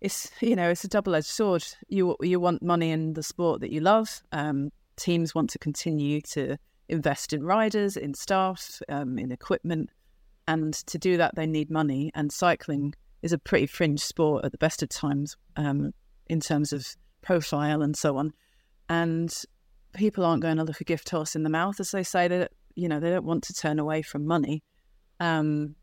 it's 0.00 0.30
you 0.40 0.56
know 0.56 0.70
it's 0.70 0.84
a 0.84 0.88
double 0.88 1.14
edged 1.14 1.26
sword. 1.26 1.62
You 1.88 2.16
you 2.22 2.40
want 2.40 2.62
money 2.62 2.90
in 2.90 3.12
the 3.12 3.22
sport 3.22 3.60
that 3.60 3.70
you 3.70 3.80
love. 3.80 4.22
Um, 4.32 4.70
teams 4.96 5.34
want 5.34 5.50
to 5.50 5.58
continue 5.58 6.22
to 6.22 6.56
invest 6.88 7.34
in 7.34 7.44
riders, 7.44 7.98
in 7.98 8.14
staff, 8.14 8.80
um, 8.88 9.18
in 9.18 9.30
equipment, 9.30 9.90
and 10.48 10.72
to 10.72 10.96
do 10.96 11.18
that 11.18 11.34
they 11.34 11.46
need 11.46 11.70
money. 11.70 12.10
And 12.14 12.32
cycling 12.32 12.94
is 13.22 13.32
a 13.32 13.38
pretty 13.38 13.66
fringe 13.66 14.00
sport 14.00 14.44
at 14.44 14.52
the 14.52 14.58
best 14.58 14.82
of 14.82 14.88
times 14.88 15.36
um, 15.56 15.92
in 16.28 16.40
terms 16.40 16.72
of 16.72 16.86
profile 17.22 17.82
and 17.82 17.96
so 17.96 18.16
on. 18.16 18.32
And 18.88 19.32
people 19.94 20.24
aren't 20.24 20.42
going 20.42 20.56
to 20.56 20.64
look 20.64 20.80
a 20.80 20.84
gift 20.84 21.10
horse 21.10 21.36
in 21.36 21.42
the 21.42 21.50
mouth, 21.50 21.80
as 21.80 21.90
they 21.90 22.02
say. 22.02 22.28
That 22.28 22.52
you 22.74 22.88
know 22.88 23.00
they 23.00 23.10
don't 23.10 23.24
want 23.24 23.44
to 23.44 23.54
turn 23.54 23.78
away 23.78 24.02
from 24.02 24.26
money. 24.26 24.62
Um, 25.18 25.76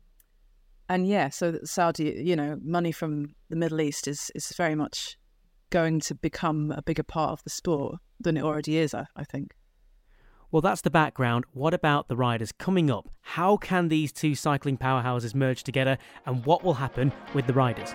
and 0.88 1.06
yeah, 1.06 1.28
so 1.28 1.58
Saudi, 1.64 2.22
you 2.24 2.34
know, 2.34 2.58
money 2.62 2.92
from 2.92 3.34
the 3.50 3.56
Middle 3.56 3.80
East 3.80 4.08
is 4.08 4.30
is 4.34 4.52
very 4.56 4.74
much 4.74 5.16
going 5.70 6.00
to 6.00 6.14
become 6.14 6.72
a 6.72 6.82
bigger 6.82 7.02
part 7.02 7.32
of 7.32 7.44
the 7.44 7.50
sport 7.50 7.96
than 8.20 8.36
it 8.36 8.42
already 8.42 8.78
is. 8.78 8.94
I, 8.94 9.06
I 9.16 9.24
think. 9.24 9.54
Well, 10.50 10.62
that's 10.62 10.80
the 10.80 10.88
background. 10.88 11.44
What 11.52 11.74
about 11.74 12.08
the 12.08 12.16
riders 12.16 12.52
coming 12.52 12.90
up? 12.90 13.10
How 13.20 13.58
can 13.58 13.88
these 13.88 14.12
two 14.12 14.34
cycling 14.34 14.78
powerhouses 14.78 15.34
merge 15.34 15.62
together, 15.62 15.98
and 16.24 16.42
what 16.46 16.64
will 16.64 16.72
happen 16.72 17.12
with 17.34 17.46
the 17.46 17.52
riders? 17.52 17.90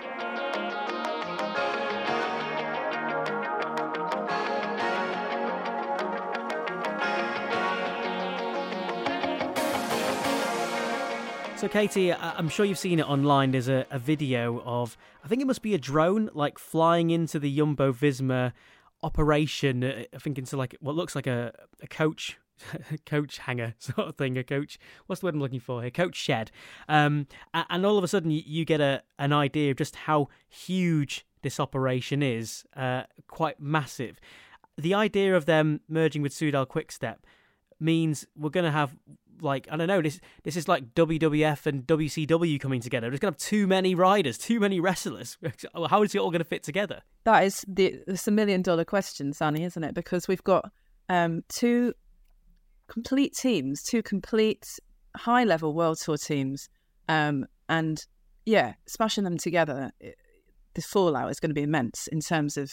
So, 11.56 11.68
Katy, 11.68 12.12
I'm 12.12 12.48
sure 12.48 12.64
you've 12.64 12.78
seen 12.78 13.00
it 13.00 13.08
online. 13.08 13.50
There's 13.50 13.68
a, 13.68 13.84
a, 13.90 13.98
video 13.98 14.60
of, 14.64 14.96
I 15.24 15.28
think 15.28 15.42
it 15.42 15.46
must 15.46 15.62
be 15.62 15.74
a 15.74 15.78
drone, 15.78 16.30
like 16.34 16.58
flying 16.58 17.10
into 17.10 17.40
the 17.40 17.56
Jumbo 17.56 17.92
Visma 17.92 18.52
operation. 19.02 19.82
Uh, 19.82 20.04
I 20.14 20.18
think 20.18 20.38
into 20.38 20.56
like 20.56 20.76
what 20.80 20.94
looks 20.94 21.16
like 21.16 21.26
a, 21.26 21.52
a 21.82 21.86
coach. 21.88 22.38
coach 23.06 23.38
hanger 23.38 23.74
sort 23.78 24.08
of 24.08 24.16
thing, 24.16 24.36
a 24.36 24.44
coach. 24.44 24.78
What's 25.06 25.20
the 25.20 25.26
word 25.26 25.34
I'm 25.34 25.40
looking 25.40 25.60
for 25.60 25.82
here? 25.82 25.90
Coach 25.90 26.16
shed. 26.16 26.50
Um, 26.88 27.26
and 27.52 27.84
all 27.86 27.98
of 27.98 28.04
a 28.04 28.08
sudden, 28.08 28.30
you 28.30 28.64
get 28.64 28.80
a 28.80 29.02
an 29.18 29.32
idea 29.32 29.70
of 29.70 29.76
just 29.76 29.96
how 29.96 30.28
huge 30.48 31.26
this 31.42 31.60
operation 31.60 32.22
is. 32.22 32.64
Uh, 32.76 33.04
quite 33.28 33.60
massive. 33.60 34.20
The 34.76 34.94
idea 34.94 35.36
of 35.36 35.46
them 35.46 35.80
merging 35.88 36.22
with 36.22 36.32
Soudal 36.32 36.66
Quickstep 36.66 37.18
means 37.78 38.26
we're 38.36 38.50
going 38.50 38.64
to 38.64 38.72
have 38.72 38.96
like 39.40 39.68
I 39.70 39.76
don't 39.76 39.88
know. 39.88 40.00
This 40.02 40.20
this 40.42 40.56
is 40.56 40.68
like 40.68 40.94
WWF 40.94 41.66
and 41.66 41.86
WCW 41.86 42.60
coming 42.60 42.80
together. 42.80 43.10
There's 43.10 43.20
gonna 43.20 43.32
have 43.32 43.38
too 43.38 43.66
many 43.66 43.94
riders, 43.94 44.38
too 44.38 44.60
many 44.60 44.80
wrestlers. 44.80 45.36
How 45.88 46.02
is 46.02 46.14
it 46.14 46.18
all 46.18 46.30
gonna 46.30 46.44
fit 46.44 46.62
together? 46.62 47.02
That 47.24 47.44
is 47.44 47.64
the 47.68 48.02
it's 48.06 48.28
a 48.28 48.30
million 48.30 48.62
dollar 48.62 48.84
question, 48.84 49.32
Sunny, 49.32 49.64
isn't 49.64 49.82
it? 49.82 49.94
Because 49.94 50.28
we've 50.28 50.44
got 50.44 50.70
um, 51.08 51.44
two 51.48 51.94
complete 52.88 53.34
teams, 53.34 53.82
two 53.82 54.02
complete 54.02 54.78
high 55.16 55.44
level 55.44 55.74
world 55.74 55.98
tour 55.98 56.16
teams, 56.16 56.68
um, 57.08 57.46
and 57.68 58.04
yeah, 58.46 58.74
smashing 58.86 59.24
them 59.24 59.38
together. 59.38 59.90
It, 60.00 60.16
the 60.74 60.82
fallout 60.82 61.30
is 61.30 61.38
going 61.38 61.50
to 61.50 61.54
be 61.54 61.62
immense 61.62 62.08
in 62.08 62.20
terms 62.20 62.56
of 62.56 62.72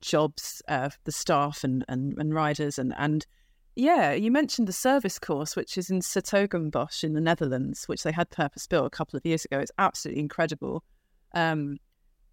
jobs, 0.00 0.62
uh, 0.68 0.88
the 1.04 1.12
staff 1.12 1.62
and, 1.64 1.84
and, 1.86 2.16
and 2.18 2.32
riders 2.32 2.78
and 2.78 2.94
and 2.96 3.26
yeah, 3.76 4.12
you 4.12 4.30
mentioned 4.30 4.68
the 4.68 4.72
service 4.72 5.18
course, 5.18 5.54
which 5.54 5.78
is 5.78 5.90
in 5.90 6.02
's-Hertogenbosch 6.02 7.04
in 7.04 7.14
the 7.14 7.20
Netherlands, 7.20 7.86
which 7.86 8.02
they 8.02 8.12
had 8.12 8.28
purpose 8.30 8.66
built 8.66 8.86
a 8.86 8.90
couple 8.90 9.16
of 9.16 9.24
years 9.24 9.44
ago. 9.44 9.58
It's 9.58 9.70
absolutely 9.78 10.20
incredible. 10.20 10.82
Um, 11.34 11.78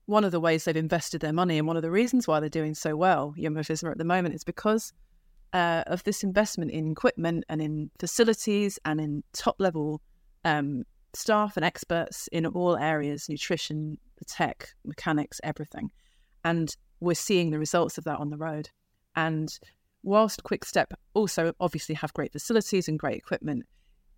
one 0.08 0.24
of 0.24 0.32
the 0.32 0.40
ways 0.40 0.64
they've 0.64 0.76
invested 0.76 1.22
their 1.22 1.34
money 1.34 1.58
and 1.58 1.68
one 1.68 1.78
of 1.78 1.84
the 1.84 1.92
reasons 1.92 2.28
why 2.28 2.40
they're 2.40 2.50
doing 2.50 2.74
so 2.74 2.96
well, 2.96 3.36
Jumbo 3.38 3.62
Visma 3.62 3.92
at 3.92 3.98
the 3.98 4.04
moment, 4.04 4.34
is 4.34 4.44
because 4.44 4.94
uh, 5.54 5.84
of 5.88 6.04
this 6.04 6.24
investment 6.24 6.72
in 6.72 6.92
equipment 6.92 7.44
and 7.50 7.62
in 7.62 7.90
facilities 8.00 8.80
and 8.86 9.00
in 9.00 9.24
top 9.34 9.56
level 9.60 10.02
um, 10.46 10.84
staff 11.14 11.58
and 11.58 11.66
experts 11.66 12.28
in 12.32 12.46
all 12.46 12.78
areas 12.78 13.28
nutrition, 13.30 13.98
the 14.18 14.26
tech, 14.26 14.70
mechanics, 14.86 15.40
everything. 15.44 15.90
And 16.44 16.76
we're 17.00 17.16
seeing 17.16 17.52
the 17.52 17.60
results 17.60 17.98
of 17.98 18.04
that 18.06 18.20
on 18.20 18.30
the 18.30 18.38
road. 18.38 18.70
And 19.16 19.50
whilst 20.04 20.44
Quickstep 20.44 20.94
also 21.14 21.54
obviously 21.60 21.96
have 21.96 22.14
great 22.14 22.32
facilities 22.32 22.88
and 22.88 23.00
great 23.00 23.18
equipment, 23.18 23.66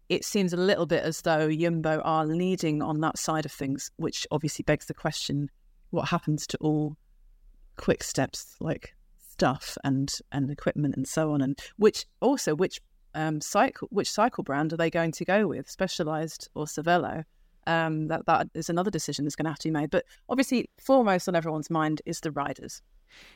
it 0.09 0.25
seems 0.25 0.53
a 0.53 0.57
little 0.57 0.85
bit 0.85 1.03
as 1.03 1.21
though 1.21 1.47
Yumbo 1.47 2.01
are 2.03 2.25
leading 2.25 2.81
on 2.81 2.99
that 3.01 3.17
side 3.17 3.45
of 3.45 3.51
things, 3.51 3.91
which 3.97 4.25
obviously 4.31 4.63
begs 4.63 4.87
the 4.87 4.93
question: 4.93 5.49
what 5.91 6.09
happens 6.09 6.47
to 6.47 6.57
all 6.57 6.97
Quicksteps 7.77 8.55
like 8.59 8.93
stuff 9.39 9.77
and 9.83 10.19
and 10.31 10.51
equipment 10.51 10.95
and 10.95 11.07
so 11.07 11.31
on, 11.31 11.41
and 11.41 11.57
which 11.77 12.05
also 12.21 12.53
which 12.55 12.81
um, 13.15 13.41
cycle 13.41 13.87
which 13.91 14.11
cycle 14.11 14.43
brand 14.43 14.73
are 14.73 14.77
they 14.77 14.89
going 14.89 15.11
to 15.13 15.25
go 15.25 15.47
with, 15.47 15.69
Specialized 15.69 16.49
or 16.55 16.65
Cervelo? 16.65 17.23
Um, 17.67 18.07
that 18.07 18.25
that 18.25 18.47
is 18.53 18.69
another 18.69 18.91
decision 18.91 19.25
that's 19.25 19.35
going 19.35 19.45
to 19.45 19.51
have 19.51 19.59
to 19.59 19.67
be 19.67 19.73
made. 19.73 19.91
But 19.91 20.05
obviously, 20.27 20.69
foremost 20.79 21.27
on 21.27 21.35
everyone's 21.35 21.69
mind 21.69 22.01
is 22.05 22.19
the 22.19 22.31
riders. 22.31 22.81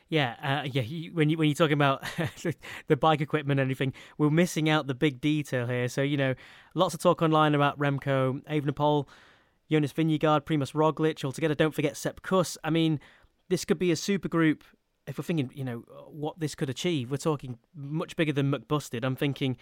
Yeah, 0.10 0.36
uh, 0.44 0.68
yeah. 0.70 1.10
When 1.14 1.30
you 1.30 1.38
when 1.38 1.48
you're 1.48 1.56
talking 1.56 1.74
about 1.74 2.04
the 2.88 2.98
bike 2.98 3.22
equipment 3.22 3.60
and 3.60 3.68
everything, 3.68 3.94
we're 4.18 4.30
missing 4.30 4.70
out 4.70 4.88
the 4.88 4.94
big 4.94 5.22
detail 5.22 5.68
here. 5.68 5.88
So 5.88 6.02
you 6.02 6.18
know, 6.18 6.36
lots 6.76 6.94
of 6.94 7.02
talk 7.02 7.22
online 7.22 7.56
about 7.56 7.80
Remco, 7.80 8.44
Evenepoel, 8.46 9.08
Jonas 9.72 9.94
Vingegaard, 9.94 10.42
Primoz 10.42 10.74
Roglic. 10.74 11.24
Altogether, 11.24 11.56
don't 11.56 11.74
forget 11.74 11.96
Sepp 11.96 12.22
Kuss. 12.22 12.58
I 12.64 12.70
mean, 12.70 13.00
this 13.50 13.66
could 13.66 13.80
be 13.80 13.92
a 13.92 13.96
super 13.96 14.28
group. 14.28 14.64
If 15.06 15.18
we're 15.18 15.24
thinking, 15.24 15.52
you 15.54 15.64
know, 15.64 15.80
what 16.10 16.40
this 16.40 16.56
could 16.56 16.70
achieve, 16.70 17.12
we're 17.12 17.18
talking 17.18 17.58
much 17.76 18.16
bigger 18.16 18.32
than 18.32 18.52
McBusted. 18.52 19.04
I'm 19.04 19.16
thinking 19.16 19.58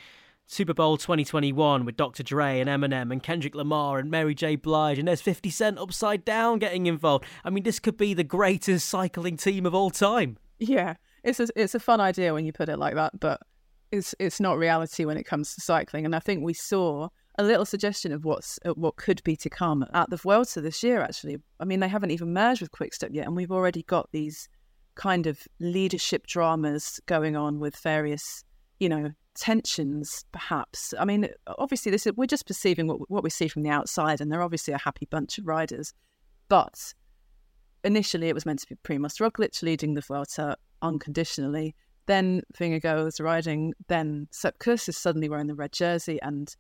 Super 0.46 0.74
Bowl 0.74 0.98
2021 0.98 1.86
with 1.86 1.96
Dr. 1.96 2.24
Dre 2.24 2.60
and 2.60 2.70
Eminem 2.70 3.12
and 3.12 3.24
Kendrick 3.24 3.56
Lamar 3.56 4.00
and 4.00 4.12
Mary 4.12 4.36
J. 4.36 4.56
Blige, 4.56 5.00
and 5.00 5.08
there's 5.08 5.22
50 5.22 5.50
Cent 5.50 5.80
upside 5.80 6.26
down 6.26 6.60
getting 6.60 6.86
involved. 6.86 7.26
I 7.44 7.50
mean, 7.50 7.64
this 7.64 7.80
could 7.80 7.98
be 7.98 8.14
the 8.14 8.24
greatest 8.24 8.90
cycling 8.90 9.38
team 9.38 9.66
of 9.66 9.74
all 9.74 9.90
time. 9.90 10.38
Yeah, 10.60 10.96
it's 11.24 11.40
a, 11.40 11.48
it's 11.56 11.74
a 11.74 11.80
fun 11.80 12.00
idea 12.02 12.34
when 12.34 12.46
you 12.46 12.54
put 12.54 12.70
it 12.70 12.78
like 12.78 12.96
that, 12.96 13.20
but 13.20 13.42
it's 13.92 14.16
it's 14.20 14.40
not 14.40 14.58
reality 14.58 15.06
when 15.06 15.18
it 15.18 15.24
comes 15.24 15.56
to 15.56 15.62
cycling. 15.62 16.06
And 16.06 16.16
I 16.16 16.20
think 16.20 16.44
we 16.44 16.54
saw 16.54 17.10
a 17.38 17.44
little 17.44 17.66
suggestion 17.66 18.12
of 18.12 18.26
what's 18.26 18.60
what 18.76 18.98
could 18.98 19.24
be 19.24 19.36
to 19.38 19.50
come 19.50 19.86
at 19.94 20.10
the 20.10 20.18
Vuelta 20.18 20.62
this 20.62 20.84
year. 20.84 21.02
Actually, 21.02 21.38
I 21.60 21.66
mean, 21.66 21.80
they 21.80 21.88
haven't 21.88 22.12
even 22.12 22.34
merged 22.34 22.62
with 22.62 22.72
Quickstep 22.72 23.10
yet, 23.14 23.26
and 23.26 23.36
we've 23.36 23.52
already 23.52 23.84
got 23.84 24.12
these 24.12 24.50
kind 24.96 25.28
of 25.28 25.48
leadership 25.60 26.28
dramas 26.28 27.00
going 27.06 27.36
on 27.36 27.60
with 27.60 27.76
various, 27.78 28.44
you 28.80 28.90
know, 28.90 29.12
tensions, 29.36 30.26
perhaps. 30.32 30.94
I 31.00 31.06
mean, 31.06 31.30
obviously, 31.48 31.92
this 31.92 32.06
is, 32.06 32.14
we're 32.16 32.26
just 32.26 32.48
perceiving 32.48 32.88
what, 32.88 33.10
what 33.10 33.24
we 33.24 33.30
see 33.30 33.48
from 33.48 33.64
the 33.64 33.70
outside, 33.70 34.22
and 34.22 34.32
they're 34.32 34.42
obviously 34.42 34.74
a 34.74 34.78
happy 34.78 35.08
bunch 35.10 35.38
of 35.38 35.48
riders. 35.48 35.94
But 36.50 36.94
initially, 37.84 38.30
it 38.30 38.36
was 38.36 38.46
meant 38.46 38.60
to 38.60 38.68
be 38.68 38.76
Primoz 38.84 39.20
Roglic 39.20 39.62
leading 39.64 39.94
the 39.94 40.02
Vuelta 40.02 40.58
unconditionally. 40.82 41.76
Then 42.08 42.42
Vingegaard 42.58 43.04
was 43.04 43.20
riding. 43.20 43.74
Then 43.88 44.28
Sepp 44.32 44.56
is 44.68 44.98
suddenly 44.98 45.30
wearing 45.30 45.48
the 45.48 45.56
red 45.56 45.72
jersey, 45.72 46.22
and 46.22 46.54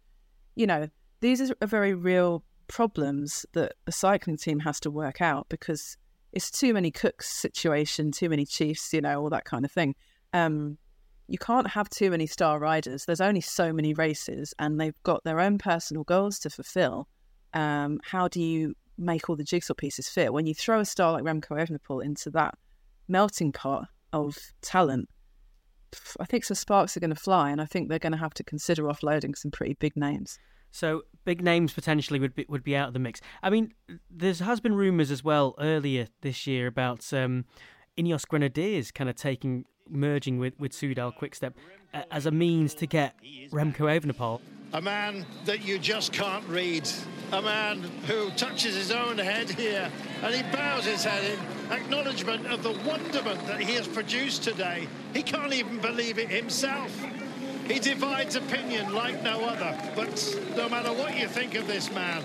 you 0.55 0.67
know 0.67 0.87
these 1.19 1.41
are 1.41 1.67
very 1.67 1.93
real 1.93 2.43
problems 2.67 3.45
that 3.53 3.73
the 3.85 3.91
cycling 3.91 4.37
team 4.37 4.59
has 4.59 4.79
to 4.79 4.89
work 4.89 5.21
out 5.21 5.47
because 5.49 5.97
it's 6.33 6.51
too 6.51 6.73
many 6.73 6.91
cooks 6.91 7.29
situation, 7.29 8.11
too 8.11 8.29
many 8.29 8.45
chiefs, 8.45 8.93
you 8.93 9.01
know, 9.01 9.21
all 9.21 9.29
that 9.29 9.45
kind 9.45 9.65
of 9.65 9.71
thing. 9.71 9.95
Um, 10.33 10.77
you 11.27 11.37
can't 11.37 11.67
have 11.67 11.89
too 11.89 12.11
many 12.11 12.27
star 12.27 12.59
riders. 12.59 13.05
There's 13.05 13.21
only 13.21 13.41
so 13.41 13.71
many 13.71 13.93
races, 13.93 14.53
and 14.59 14.79
they've 14.79 15.01
got 15.03 15.23
their 15.23 15.39
own 15.39 15.57
personal 15.57 16.03
goals 16.03 16.39
to 16.39 16.49
fulfill. 16.49 17.07
Um, 17.53 17.99
how 18.03 18.27
do 18.27 18.41
you 18.41 18.75
make 18.97 19.29
all 19.29 19.35
the 19.35 19.43
jigsaw 19.43 19.73
pieces 19.73 20.09
fit 20.09 20.33
when 20.33 20.45
you 20.45 20.53
throw 20.53 20.79
a 20.79 20.85
star 20.85 21.11
like 21.11 21.23
Remco 21.23 21.57
Evenepoel 21.57 22.03
into 22.03 22.29
that 22.31 22.55
melting 23.07 23.51
pot 23.51 23.87
of 24.13 24.37
talent? 24.61 25.09
I 26.19 26.25
think 26.25 26.43
some 26.45 26.55
sparks 26.55 26.95
are 26.95 27.01
going 27.01 27.13
to 27.13 27.15
fly, 27.15 27.49
and 27.49 27.61
I 27.61 27.65
think 27.65 27.89
they're 27.89 27.99
going 27.99 28.11
to 28.13 28.17
have 28.17 28.33
to 28.35 28.43
consider 28.43 28.83
offloading 28.83 29.37
some 29.37 29.51
pretty 29.51 29.73
big 29.75 29.95
names. 29.95 30.37
So 30.71 31.03
big 31.25 31.43
names 31.43 31.73
potentially 31.73 32.19
would 32.19 32.35
be 32.35 32.45
would 32.49 32.63
be 32.63 32.75
out 32.75 32.87
of 32.87 32.93
the 32.93 32.99
mix. 32.99 33.21
I 33.43 33.49
mean, 33.49 33.73
there 34.09 34.33
has 34.33 34.59
been 34.59 34.73
rumours 34.75 35.11
as 35.11 35.23
well 35.23 35.55
earlier 35.59 36.07
this 36.21 36.47
year 36.47 36.67
about 36.67 37.11
um, 37.13 37.45
Ineos 37.97 38.27
Grenadiers 38.27 38.91
kind 38.91 39.09
of 39.09 39.15
taking 39.15 39.65
merging 39.89 40.39
with 40.39 40.53
with 40.57 40.71
Soudal 40.71 41.15
Quickstep 41.15 41.53
uh, 41.93 42.03
as 42.11 42.25
a 42.25 42.31
means 42.31 42.73
to 42.75 42.87
get 42.87 43.15
Remco 43.51 43.99
Evenepoel. 43.99 44.41
A 44.73 44.81
man 44.81 45.25
that 45.43 45.65
you 45.65 45.77
just 45.77 46.13
can't 46.13 46.47
read. 46.47 46.89
A 47.33 47.41
man 47.41 47.81
who 48.07 48.29
touches 48.31 48.75
his 48.75 48.91
own 48.91 49.17
head 49.17 49.49
here 49.49 49.89
and 50.21 50.35
he 50.35 50.43
bows 50.51 50.85
his 50.85 51.03
head 51.03 51.23
in 51.23 51.71
acknowledgement 51.71 52.45
of 52.47 52.63
the 52.63 52.71
wonderment 52.85 53.45
that 53.47 53.59
he 53.61 53.73
has 53.75 53.87
produced 53.87 54.43
today. 54.43 54.87
He 55.13 55.23
can't 55.23 55.53
even 55.53 55.79
believe 55.79 56.19
it 56.19 56.29
himself. 56.29 56.91
He 57.71 57.79
divides 57.79 58.35
opinion 58.35 58.93
like 58.93 59.23
no 59.23 59.45
other. 59.45 59.77
But 59.95 60.37
no 60.57 60.67
matter 60.67 60.89
what 60.89 61.17
you 61.17 61.27
think 61.27 61.55
of 61.55 61.67
this 61.67 61.89
man, 61.93 62.21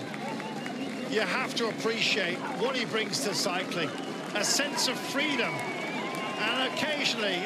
you 1.09 1.21
have 1.21 1.55
to 1.55 1.69
appreciate 1.69 2.37
what 2.59 2.75
he 2.75 2.83
brings 2.83 3.21
to 3.21 3.33
cycling. 3.33 3.89
A 4.35 4.43
sense 4.43 4.89
of 4.89 4.99
freedom 4.99 5.53
and 5.53 6.73
occasionally 6.73 7.41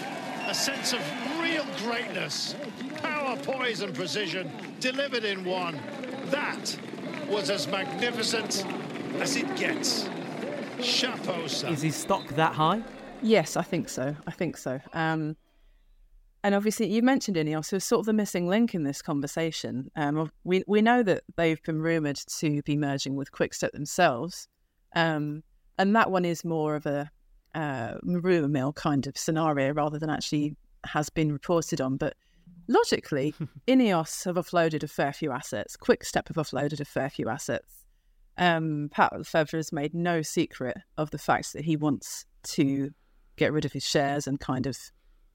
a 0.48 0.54
sense 0.54 0.94
of 0.94 1.00
real 1.40 1.64
greatness. 1.78 2.56
Power, 3.04 3.38
poise 3.38 3.82
and 3.82 3.94
precision 3.94 4.50
delivered 4.80 5.24
in 5.24 5.46
one. 5.46 5.80
That 6.32 6.76
was 7.30 7.52
as 7.52 7.68
magnificent 7.68 8.66
as 9.20 9.36
it 9.36 9.56
gets. 9.56 10.10
Chapeau, 10.82 11.46
sir. 11.46 11.68
Is 11.68 11.84
his 11.84 11.96
stock 11.96 12.28
that 12.30 12.54
high? 12.54 12.82
Yes, 13.22 13.56
I 13.56 13.62
think 13.62 13.90
so. 13.90 14.16
I 14.26 14.32
think 14.32 14.58
so. 14.58 14.80
Um, 14.94 15.36
and 16.44 16.56
obviously, 16.56 16.88
you 16.88 17.04
mentioned 17.04 17.38
Ineos, 17.38 17.70
who's 17.70 17.84
sort 17.84 18.00
of 18.00 18.06
the 18.08 18.14
missing 18.14 18.48
link 18.48 18.74
in 18.74 18.84
this 18.84 19.02
conversation. 19.02 19.92
Um, 19.96 20.32
we 20.44 20.64
we 20.68 20.82
know 20.82 21.04
that 21.04 21.24
they've 21.36 21.62
been 21.64 21.82
rumored 21.82 22.20
to 22.40 22.62
be 22.64 22.78
merging 22.78 23.16
with 23.16 23.32
Quickstep 23.32 23.74
themselves, 23.74 24.48
um, 24.96 25.44
and 25.78 25.96
that 25.96 26.10
one 26.10 26.26
is 26.26 26.44
more 26.44 26.76
of 26.76 26.86
a 26.88 27.12
uh, 27.54 27.94
rumor 28.04 28.48
mill 28.48 28.74
kind 28.74 29.06
of 29.06 29.18
scenario 29.18 29.74
rather 29.74 30.00
than 30.00 30.10
actually 30.10 30.56
has 30.86 31.10
been 31.10 31.32
reported 31.32 31.80
on. 31.80 31.98
But 31.98 32.16
logically, 32.68 33.36
Ineos 33.68 34.26
have 34.26 34.36
offloaded 34.36 34.82
a 34.82 34.88
fair 34.88 35.14
few 35.14 35.32
assets. 35.32 35.78
Quickstep 35.78 36.28
have 36.30 36.38
offloaded 36.38 36.80
a 36.80 36.86
fair 36.86 37.10
few 37.10 37.30
assets. 37.30 37.86
Um, 38.38 38.90
Pat 38.92 39.14
Lefevere 39.14 39.58
has 39.58 39.72
made 39.72 39.94
no 39.94 40.24
secret 40.24 40.78
of 40.98 41.12
the 41.12 41.20
fact 41.20 41.54
that 41.54 41.66
he 41.66 41.76
wants 41.76 42.26
to 42.44 42.90
get 43.36 43.54
rid 43.54 43.66
of 43.66 43.74
his 43.74 43.86
shares 43.86 44.26
and 44.26 44.40
kind 44.40 44.66
of 44.66 44.78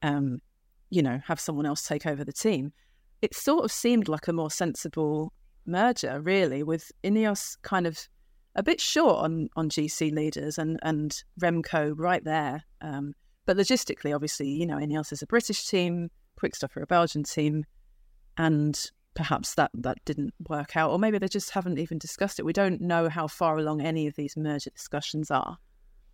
um, 0.01 0.39
you 0.89 1.01
know, 1.01 1.19
have 1.25 1.39
someone 1.39 1.65
else 1.65 1.83
take 1.83 2.05
over 2.05 2.23
the 2.23 2.33
team. 2.33 2.73
It 3.21 3.35
sort 3.35 3.65
of 3.65 3.71
seemed 3.71 4.07
like 4.07 4.27
a 4.27 4.33
more 4.33 4.51
sensible 4.51 5.33
merger, 5.65 6.21
really, 6.21 6.63
with 6.63 6.91
Ineos 7.03 7.57
kind 7.61 7.87
of 7.87 8.07
a 8.55 8.63
bit 8.63 8.79
short 8.79 9.23
on, 9.23 9.49
on 9.55 9.69
GC 9.69 10.11
leaders 10.13 10.57
and, 10.57 10.79
and 10.83 11.23
Remco 11.39 11.93
right 11.95 12.23
there. 12.23 12.63
Um, 12.81 13.13
but 13.45 13.57
logistically, 13.57 14.13
obviously, 14.13 14.49
you 14.49 14.65
know, 14.65 14.77
Ineos 14.77 15.11
is 15.11 15.21
a 15.21 15.27
British 15.27 15.67
team, 15.67 16.09
Quickstep 16.39 16.75
are 16.77 16.83
a 16.83 16.87
Belgian 16.87 17.23
team, 17.23 17.65
and 18.37 18.91
perhaps 19.15 19.55
that, 19.55 19.71
that 19.73 19.97
didn't 20.05 20.33
work 20.47 20.77
out. 20.77 20.91
Or 20.91 20.99
maybe 20.99 21.17
they 21.17 21.27
just 21.27 21.51
haven't 21.51 21.79
even 21.79 21.97
discussed 21.97 22.39
it. 22.39 22.45
We 22.45 22.53
don't 22.53 22.81
know 22.81 23.09
how 23.09 23.27
far 23.27 23.57
along 23.57 23.81
any 23.81 24.07
of 24.07 24.15
these 24.15 24.37
merger 24.37 24.69
discussions 24.69 25.31
are 25.31 25.57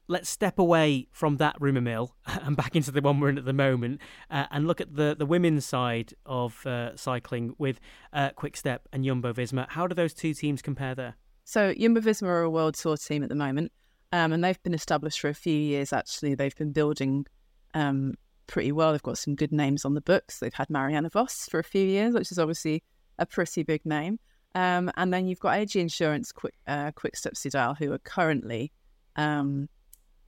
let's 0.08 0.30
step 0.30 0.60
away 0.60 1.08
from 1.12 1.38
that 1.38 1.56
rumour 1.60 1.82
mill 1.82 2.16
and 2.26 2.58
back 2.58 2.76
into 2.76 2.92
the 2.92 3.02
one 3.02 3.20
we're 3.20 3.30
in 3.30 3.38
at 3.38 3.46
the 3.46 3.54
moment 3.54 4.02
uh, 4.30 4.46
and 4.52 4.68
look 4.68 4.82
at 4.82 4.96
the, 4.96 5.16
the 5.18 5.26
women's 5.26 5.66
side 5.66 6.14
of 6.26 6.66
uh, 6.66 6.96
cycling 6.96 7.56
with 7.58 7.80
uh, 8.12 8.30
Quickstep 8.32 8.80
and 8.92 9.06
Jumbo 9.06 9.34
Visma. 9.34 9.68
How 9.70 9.88
do 9.88 9.96
those 9.96 10.14
two 10.14 10.34
teams 10.34 10.62
compare 10.62 10.96
there? 10.96 11.16
So, 11.46 11.74
Jumbo 11.74 12.02
Visma 12.02 12.28
are 12.28 12.42
a 12.42 12.50
world 12.50 12.76
tour 12.76 12.98
team 12.98 13.24
at 13.24 13.30
the 13.30 13.36
moment, 13.36 13.72
um, 14.12 14.32
and 14.32 14.44
they've 14.44 14.62
been 14.64 14.74
established 14.74 15.20
for 15.20 15.30
a 15.30 15.34
few 15.34 15.58
years 15.58 15.92
actually. 15.92 16.36
They've 16.36 16.56
been 16.56 16.72
building 16.72 17.26
um, 17.74 18.16
pretty 18.48 18.72
well. 18.72 18.92
They've 18.92 19.04
got 19.04 19.18
some 19.18 19.36
good 19.36 19.52
names 19.52 19.86
on 19.86 19.94
the 19.94 20.02
books. 20.02 20.40
They've 20.40 20.54
had 20.54 20.70
Marianne 20.70 21.10
Vos 21.10 21.48
for 21.50 21.60
a 21.60 21.64
few 21.64 21.86
years, 21.86 22.14
which 22.14 22.32
is 22.32 22.40
obviously 22.40 22.84
a 23.20 23.26
pretty 23.26 23.64
big 23.64 23.86
name. 23.86 24.20
Um, 24.56 24.92
and 24.96 25.12
then 25.12 25.28
you've 25.28 25.40
got 25.40 25.58
AG 25.58 25.80
Insurance 25.80 26.32
Quick, 26.32 26.54
uh, 26.68 26.92
Quickstep 26.92 27.34
Soudal, 27.34 27.78
who 27.78 27.92
are 27.92 27.98
currently 28.00 28.72
um, 29.16 29.68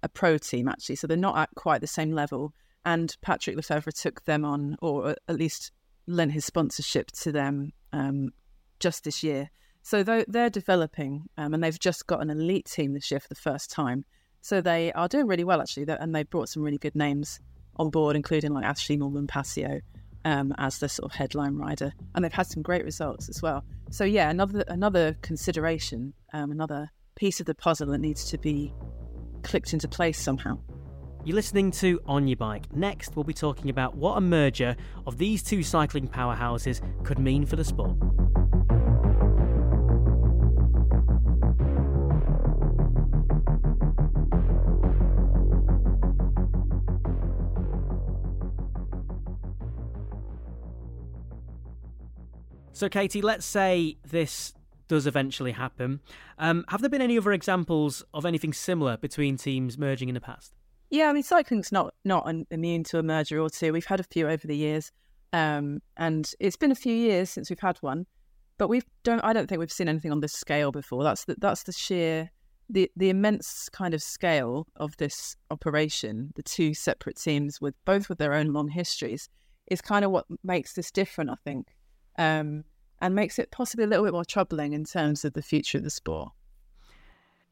a 0.06 0.10
pro 0.10 0.38
team 0.38 0.68
actually, 0.68 0.96
so 0.96 1.08
they're 1.08 1.18
not 1.18 1.38
at 1.38 1.50
quite 1.56 1.82
the 1.82 1.88
same 1.88 2.12
level. 2.12 2.54
And 2.86 3.15
Patrick 3.22 3.58
Lefevere 3.58 3.91
took 3.91 4.24
them 4.26 4.46
on, 4.46 4.78
or 4.82 5.15
at 5.28 5.36
least 5.36 5.72
lent 6.08 6.32
his 6.32 6.46
sponsorship 6.46 7.12
to 7.24 7.32
them 7.32 7.72
um, 7.91 8.30
just 8.80 9.04
this 9.04 9.24
year. 9.24 9.50
So 9.82 10.04
they're 10.04 10.50
developing, 10.50 11.26
um, 11.38 11.54
and 11.54 11.63
they've 11.63 11.80
just 11.80 12.08
got 12.08 12.22
an 12.22 12.30
elite 12.30 12.65
team 12.65 12.94
this 12.94 13.12
year 13.12 13.20
for 13.20 13.30
the 13.30 13.36
first 13.36 13.70
time. 13.70 14.06
So 14.41 14.62
they 14.62 14.91
are 14.94 15.08
doing 15.08 15.28
really 15.28 15.44
well 15.44 15.62
actually, 15.62 15.86
and 15.88 16.13
they 16.13 16.24
brought 16.24 16.50
some 16.50 16.63
really 16.63 16.78
good 16.78 16.96
names 16.96 17.39
on 17.78 17.89
board, 17.89 18.15
including 18.15 18.54
like 18.54 18.65
Ashleigh 18.65 18.98
Moolman-Pasio 18.98 19.82
um, 20.24 20.54
as 20.58 20.80
the 20.80 20.89
sort 20.89 21.12
of 21.12 21.18
headline 21.18 21.56
rider, 21.56 21.94
and 22.13 22.24
they've 22.24 22.34
had 22.34 22.48
some 22.48 22.63
great 22.63 22.84
results 22.84 23.30
as 23.30 23.41
well. 23.41 23.63
So 23.91 24.04
yeah, 24.04 24.30
another 24.30 24.63
another 24.68 25.15
consideration, 25.22 26.13
um, 26.34 26.52
another 26.52 26.89
piece 27.15 27.39
of 27.39 27.46
the 27.46 27.56
puzzle 27.56 27.88
that 27.88 28.00
needs 28.00 28.26
to 28.26 28.38
be 28.38 28.74
clicked 29.45 29.73
into 29.73 29.88
place 29.88 30.19
somehow. 30.19 30.58
You're 31.23 31.36
listening 31.36 31.71
to 31.71 32.01
On 32.05 32.27
Your 32.27 32.38
Bike. 32.38 32.75
Next, 32.75 33.15
we'll 33.15 33.23
be 33.23 33.34
talking 33.34 33.69
about 33.69 33.95
what 33.95 34.17
a 34.17 34.21
merger 34.21 34.75
of 35.08 35.17
these 35.17 35.41
two 35.41 35.63
cycling 35.63 36.08
powerhouses 36.08 36.81
could 37.03 37.19
mean 37.19 37.45
for 37.45 37.55
the 37.55 37.63
sport. 37.63 37.95
So, 52.73 52.89
Katy, 52.89 53.21
let's 53.21 53.45
say 53.45 53.97
this 54.03 54.53
does 54.88 55.08
eventually 55.08 55.52
happen. 55.52 56.00
Um, 56.38 56.65
have 56.69 56.82
there 56.82 56.89
been 56.89 57.02
any 57.02 57.17
other 57.17 57.32
examples 57.34 58.04
of 58.13 58.26
anything 58.26 58.54
similar 58.54 58.98
between 58.98 59.38
teams 59.38 59.78
merging 59.78 60.10
in 60.10 60.15
the 60.15 60.21
past? 60.21 60.54
Yeah, 60.89 61.10
I 61.10 61.13
mean, 61.13 61.24
cycling's 61.24 61.71
not 61.71 61.93
not 62.04 62.32
immune 62.52 62.84
to 62.86 63.00
a 63.00 63.04
merger 63.04 63.39
or 63.39 63.50
two. 63.50 63.74
We've 63.74 63.86
had 63.86 64.00
a 64.00 64.04
few 64.04 64.30
over 64.30 64.48
the 64.48 64.56
years, 64.56 64.91
um, 65.34 65.82
and 65.98 66.32
it's 66.39 66.56
been 66.56 66.71
a 66.71 66.76
few 66.76 66.93
years 66.93 67.30
since 67.30 67.50
we've 67.50 67.60
had 67.60 67.78
one. 67.80 68.06
But 68.58 68.69
we 68.69 68.82
don't. 69.04 69.19
I 69.24 69.34
don't 69.34 69.48
think 69.48 69.60
we've 69.60 69.71
seen 69.71 69.89
anything 69.89 70.12
on 70.12 70.21
this 70.21 70.34
scale 70.34 70.71
before. 70.71 71.04
That's 71.04 71.26
the, 71.26 71.36
that's 71.39 71.63
the 71.63 71.71
sheer, 71.71 72.30
the 72.69 72.89
the 72.95 73.10
immense 73.10 73.67
kind 73.69 73.93
of 73.93 74.02
scale 74.02 74.67
of 74.76 74.95
this 74.98 75.36
operation. 75.50 76.32
The 76.36 76.43
two 76.43 76.74
separate 76.74 77.17
teams 77.17 77.60
with 77.60 77.74
both 77.86 78.08
with 78.08 78.19
their 78.19 78.34
own 78.34 78.54
long 78.54 78.69
histories 78.69 79.28
is 79.67 79.82
kind 79.82 80.06
of 80.06 80.12
what 80.12 80.26
makes 80.43 80.74
this 80.74 80.91
different. 80.91 81.32
I 81.32 81.36
think. 81.43 81.76
Um, 82.17 82.63
and 83.01 83.15
makes 83.15 83.39
it 83.39 83.51
possibly 83.51 83.86
a 83.86 83.88
little 83.88 84.05
bit 84.05 84.13
more 84.13 84.25
troubling 84.25 84.73
in 84.73 84.86
terms 84.86 85.25
of 85.25 85.34
the 85.34 85.41
future 85.41 85.77
of 85.77 85.84
the 85.84 85.89
sport. 85.89 86.31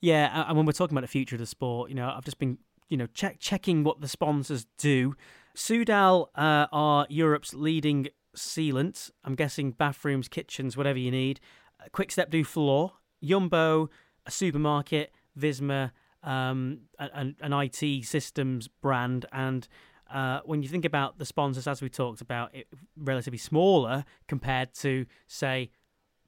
Yeah, 0.02 0.46
and 0.48 0.58
when 0.58 0.66
we're 0.66 0.74
talking 0.74 0.96
about 0.96 1.06
the 1.06 1.12
future 1.12 1.36
of 1.36 1.40
the 1.40 1.46
sport, 1.46 1.90
you 1.90 1.96
know, 1.96 2.10
I've 2.10 2.26
just 2.26 2.40
been, 2.40 2.58
you 2.90 2.98
know, 2.98 3.08
check, 3.14 3.38
checking 3.40 3.84
what 3.84 4.02
the 4.02 4.08
sponsors 4.08 4.66
do. 4.78 5.16
Soudal 5.56 6.28
uh, 6.36 6.68
are 6.72 7.08
Europe's 7.10 7.54
leading 7.54 8.08
sealant. 8.36 9.12
I'm 9.24 9.36
guessing 9.36 9.72
bathrooms, 9.72 10.28
kitchens, 10.28 10.76
whatever 10.76 11.00
you 11.00 11.12
need. 11.12 11.40
Uh, 11.80 11.88
Quickstep 11.92 12.30
do 12.30 12.44
floor. 12.44 12.94
Yumbo, 13.24 13.88
a 14.26 14.32
supermarket. 14.32 15.14
Visma, 15.40 15.92
um, 16.24 16.82
an, 17.00 17.36
an 17.42 17.54
IT 17.54 18.06
systems 18.06 18.68
brand, 18.68 19.26
and 19.32 19.68
uh, 20.14 20.42
when 20.46 20.62
you 20.62 20.70
think 20.70 20.86
about 20.86 21.18
the 21.18 21.26
sponsors, 21.26 21.68
as 21.68 21.82
we 21.82 21.90
talked 21.90 22.22
about, 22.22 22.54
it 22.54 22.68
relatively 22.96 23.40
smaller 23.40 24.06
compared 24.28 24.74
to, 24.76 25.08
say, 25.28 25.72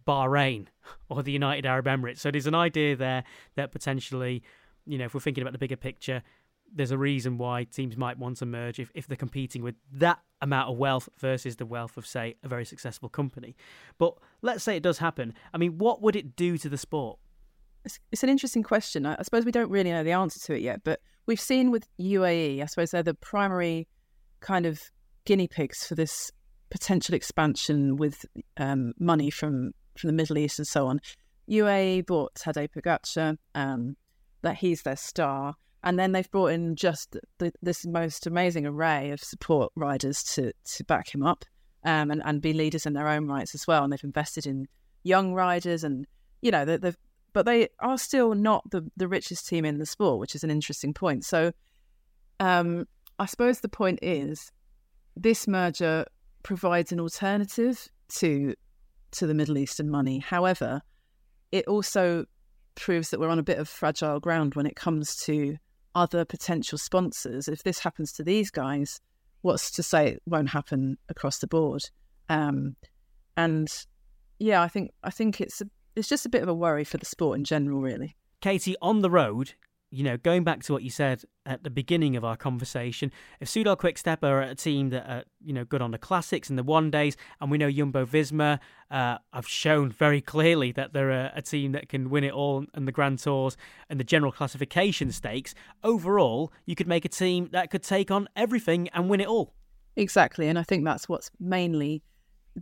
Bahrain 0.08 0.68
or 1.10 1.22
the 1.22 1.32
United 1.32 1.66
Arab 1.66 1.86
Emirates. 1.86 2.18
So 2.18 2.32
there's 2.32 2.48
an 2.48 2.56
idea 2.56 2.96
there 2.96 3.24
that 3.56 3.72
potentially, 3.72 4.42
you 4.86 4.98
know, 4.98 5.06
if 5.06 5.14
we're 5.14 5.20
thinking 5.20 5.44
about 5.44 5.54
the 5.54 5.60
bigger 5.60 5.76
picture, 5.76 6.24
there's 6.74 6.90
a 6.90 6.98
reason 6.98 7.38
why 7.38 7.64
teams 7.64 7.96
might 7.96 8.18
want 8.18 8.38
to 8.38 8.46
merge 8.48 8.80
if, 8.80 8.92
if 8.96 9.08
they're 9.08 9.16
competing 9.16 9.62
with 9.62 9.76
that 9.94 10.20
amount 10.42 10.70
of 10.70 10.78
wealth 10.78 11.08
versus 11.20 11.58
the 11.58 11.66
wealth 11.66 11.96
of, 11.96 12.08
say, 12.08 12.36
a 12.44 12.48
very 12.48 12.66
successful 12.66 13.08
company. 13.08 13.56
But 14.00 14.16
let's 14.42 14.64
say 14.64 14.76
it 14.76 14.84
does 14.84 14.98
happen. 14.98 15.36
I 15.54 15.60
mean, 15.60 15.78
what 15.78 16.02
would 16.02 16.16
it 16.16 16.36
do 16.36 16.58
to 16.58 16.70
the 16.70 16.78
sport? 16.78 17.20
It's, 17.86 18.00
it's 18.12 18.24
an 18.24 18.30
interesting 18.30 18.64
question. 18.64 19.06
I, 19.06 19.16
I 19.20 19.22
suppose 19.22 19.46
we 19.46 19.52
don't 19.52 19.70
really 19.70 19.92
know 19.92 20.04
the 20.04 20.12
answer 20.12 20.40
to 20.40 20.56
it 20.56 20.62
yet, 20.62 20.84
but 20.84 21.02
we've 21.26 21.40
seen 21.40 21.72
with 21.72 21.88
UAE, 22.00 22.62
I 22.62 22.66
suppose 22.66 22.92
they're 22.92 23.04
the 23.04 23.14
primary 23.14 23.88
kind 24.40 24.66
of 24.66 24.82
guinea 25.26 25.48
pigs 25.48 25.86
for 25.86 25.96
this 25.96 26.32
potential 26.70 27.16
expansion 27.16 27.98
with 27.98 28.26
um, 28.58 28.94
money 29.00 29.30
from 29.30 29.72
from 29.98 30.08
the 30.08 30.14
Middle 30.14 30.38
East 30.38 30.60
and 30.60 30.68
so 30.68 30.88
on. 30.88 31.00
UAE 31.50 32.06
bought 32.06 32.36
Tadej 32.36 32.70
Pogacar, 32.76 33.38
um, 33.54 33.96
that 34.42 34.58
he's 34.58 34.82
their 34.82 34.98
star, 34.98 35.56
and 35.84 35.98
then 35.98 36.12
they've 36.12 36.30
brought 36.32 36.52
in 36.52 36.76
just 36.76 37.16
the, 37.38 37.54
this 37.62 37.86
most 37.86 38.28
amazing 38.28 38.66
array 38.66 39.12
of 39.12 39.22
support 39.22 39.72
riders 39.76 40.24
to 40.24 40.52
to 40.76 40.84
back 40.84 41.14
him 41.14 41.24
up 41.24 41.46
um, 41.84 42.12
and 42.12 42.22
and 42.26 42.42
be 42.42 42.54
leaders 42.54 42.86
in 42.86 42.94
their 42.94 43.08
own 43.08 43.28
rights 43.28 43.56
as 43.56 43.68
well. 43.68 43.84
And 43.84 43.94
they've 43.94 44.04
invested 44.04 44.46
in 44.46 44.68
young 45.04 45.34
riders, 45.34 45.84
and 45.84 46.06
you 46.42 46.52
know 46.52 46.66
they've 46.66 46.98
but 47.36 47.46
they 47.46 47.68
are 47.80 47.98
still 47.98 48.34
not 48.34 48.64
the, 48.72 48.90
the 48.96 49.10
richest 49.10 49.46
team 49.46 49.66
in 49.66 49.78
the 49.78 49.86
sport, 49.86 50.20
which 50.20 50.36
is 50.36 50.44
an 50.46 50.50
interesting 50.50 50.94
point. 50.94 51.26
So 51.26 51.52
um, 52.40 52.88
I 53.20 53.26
suppose 53.26 53.60
the 53.60 53.68
point 53.68 54.00
is 54.02 54.54
this 55.18 55.46
merger 55.46 56.06
provides 56.44 56.94
an 56.94 57.00
alternative 57.02 57.90
to 58.20 58.56
to 59.12 59.28
the 59.28 59.34
Middle 59.34 59.58
Eastern 59.58 59.90
money. 59.90 60.20
However, 60.20 60.82
it 61.52 61.68
also 61.68 62.26
proves 62.76 63.10
that 63.10 63.20
we're 63.20 63.30
on 63.30 63.40
a 63.40 63.44
bit 63.44 63.60
of 63.60 63.68
fragile 63.68 64.22
ground 64.22 64.56
when 64.56 64.66
it 64.66 64.78
comes 64.78 65.18
to 65.26 65.58
other 65.94 66.24
potential 66.24 66.78
sponsors. 66.78 67.50
If 67.50 67.64
this 67.64 67.80
happens 67.80 68.14
to 68.14 68.24
these 68.24 68.50
guys, 68.50 69.02
what's 69.42 69.72
to 69.72 69.84
say 69.84 70.08
it 70.08 70.22
won't 70.26 70.50
happen 70.50 70.98
across 71.10 71.40
the 71.40 71.48
board? 71.48 71.84
Um, 72.30 72.78
and 73.36 73.68
yeah, 74.40 74.62
I 74.62 74.70
think 74.70 74.92
I 75.04 75.10
think 75.10 75.42
it's 75.42 75.60
a, 75.60 75.66
it's 75.96 76.10
just 76.10 76.26
a 76.26 76.30
bit 76.30 76.44
of 76.44 76.50
a 76.50 76.54
worry 76.54 76.84
for 76.84 76.98
the 76.98 77.06
sport 77.06 77.38
in 77.38 77.44
general, 77.44 77.82
really. 77.82 78.16
Katy, 78.42 78.76
on 78.82 79.02
the 79.02 79.10
road, 79.10 79.54
you 79.92 80.04
know, 80.04 80.18
going 80.18 80.44
back 80.44 80.62
to 80.64 80.74
what 80.74 80.84
you 80.84 80.90
said 80.90 81.24
at 81.46 81.64
the 81.64 81.70
beginning 81.70 82.16
of 82.16 82.26
our 82.26 82.36
conversation, 82.36 83.12
if 83.40 83.48
Soudal 83.48 83.78
Quickstep 83.78 84.24
are 84.24 84.42
a 84.42 84.54
team 84.54 84.90
that 84.90 85.10
are, 85.10 85.24
you 85.44 85.54
know, 85.54 85.64
good 85.64 85.82
on 85.82 85.92
the 85.92 85.98
classics 85.98 86.50
and 86.50 86.60
the 86.60 86.64
one 86.64 86.92
days, 86.92 87.16
and 87.40 87.50
we 87.50 87.58
know 87.58 87.72
Jumbo 87.72 88.06
Visma 88.06 88.60
uh, 88.92 89.20
have 89.34 89.48
shown 89.48 89.92
very 89.92 90.22
clearly 90.22 90.72
that 90.74 90.92
they're 90.92 91.12
a, 91.12 91.32
a, 91.36 91.42
team 91.42 91.72
that 91.72 91.88
can 91.88 92.10
win 92.10 92.24
it 92.24 92.34
all 92.34 92.66
in 92.76 92.86
the 92.86 92.92
Grand 92.92 93.20
Tours 93.20 93.56
and 93.90 94.00
the 94.00 94.04
general 94.04 94.32
classification 94.32 95.12
stakes, 95.12 95.56
overall, 95.84 96.52
you 96.66 96.76
could 96.76 96.88
make 96.88 97.06
a 97.06 97.10
team 97.10 97.50
that 97.52 97.70
could 97.70 97.84
take 97.84 98.12
on 98.12 98.28
everything 98.36 98.90
and 98.90 99.10
win 99.10 99.22
it 99.22 99.28
all. 99.28 99.54
Exactly. 99.96 100.50
And 100.50 100.60
I 100.60 100.64
think 100.64 100.84
that's 100.84 101.08
what's 101.08 101.32
mainly 101.40 102.04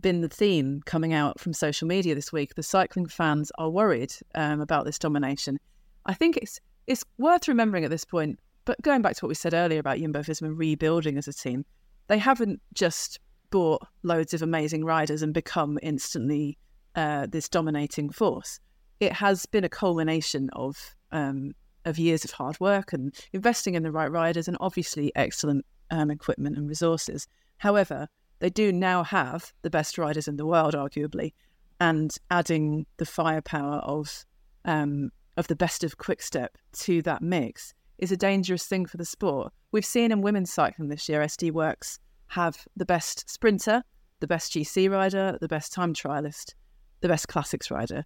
been 0.00 0.20
the 0.20 0.28
theme 0.28 0.82
coming 0.84 1.12
out 1.12 1.38
from 1.38 1.52
social 1.52 1.86
media 1.86 2.14
this 2.14 2.32
week. 2.32 2.54
The 2.54 2.62
cycling 2.62 3.06
fans 3.06 3.52
are 3.58 3.70
worried 3.70 4.12
um, 4.34 4.60
about 4.60 4.84
this 4.84 4.98
domination. 4.98 5.58
I 6.06 6.14
think 6.14 6.36
it's 6.36 6.60
it's 6.86 7.04
worth 7.16 7.48
remembering 7.48 7.84
at 7.84 7.90
this 7.90 8.04
point, 8.04 8.38
but 8.64 8.80
going 8.82 9.00
back 9.00 9.16
to 9.16 9.24
what 9.24 9.28
we 9.28 9.34
said 9.34 9.54
earlier 9.54 9.80
about 9.80 9.98
Jumbo 9.98 10.20
Visma 10.20 10.52
rebuilding 10.54 11.16
as 11.16 11.28
a 11.28 11.32
team, 11.32 11.64
they 12.08 12.18
haven't 12.18 12.60
just 12.74 13.20
bought 13.50 13.86
loads 14.02 14.34
of 14.34 14.42
amazing 14.42 14.84
riders 14.84 15.22
and 15.22 15.32
become 15.32 15.78
instantly 15.82 16.58
uh, 16.94 17.26
this 17.26 17.48
dominating 17.48 18.10
force. 18.10 18.60
It 19.00 19.12
has 19.12 19.46
been 19.46 19.64
a 19.64 19.68
culmination 19.68 20.50
of 20.52 20.94
um, 21.12 21.52
of 21.84 21.98
years 21.98 22.24
of 22.24 22.30
hard 22.32 22.58
work 22.60 22.92
and 22.92 23.14
investing 23.32 23.74
in 23.74 23.82
the 23.82 23.92
right 23.92 24.10
riders 24.10 24.48
and 24.48 24.56
obviously 24.60 25.12
excellent 25.14 25.64
um, 25.90 26.10
equipment 26.10 26.56
and 26.56 26.68
resources. 26.68 27.26
However, 27.58 28.08
they 28.44 28.50
do 28.50 28.74
now 28.74 29.02
have 29.02 29.54
the 29.62 29.70
best 29.70 29.96
riders 29.96 30.28
in 30.28 30.36
the 30.36 30.44
world, 30.44 30.74
arguably, 30.74 31.32
and 31.80 32.14
adding 32.30 32.84
the 32.98 33.06
firepower 33.06 33.76
of 33.76 34.26
um, 34.66 35.10
of 35.38 35.46
the 35.46 35.56
best 35.56 35.82
of 35.82 35.96
Quickstep 35.96 36.58
to 36.80 37.00
that 37.00 37.22
mix 37.22 37.72
is 37.96 38.12
a 38.12 38.18
dangerous 38.18 38.66
thing 38.66 38.84
for 38.84 38.98
the 38.98 39.06
sport. 39.06 39.50
We've 39.72 39.82
seen 39.82 40.12
in 40.12 40.20
women's 40.20 40.52
cycling 40.52 40.90
this 40.90 41.08
year, 41.08 41.22
SD 41.22 41.52
Worx 41.52 41.98
have 42.26 42.66
the 42.76 42.84
best 42.84 43.30
sprinter, 43.30 43.82
the 44.20 44.26
best 44.26 44.52
GC 44.52 44.90
rider, 44.90 45.38
the 45.40 45.48
best 45.48 45.72
time 45.72 45.94
trialist, 45.94 46.52
the 47.00 47.08
best 47.08 47.28
classics 47.28 47.70
rider, 47.70 48.04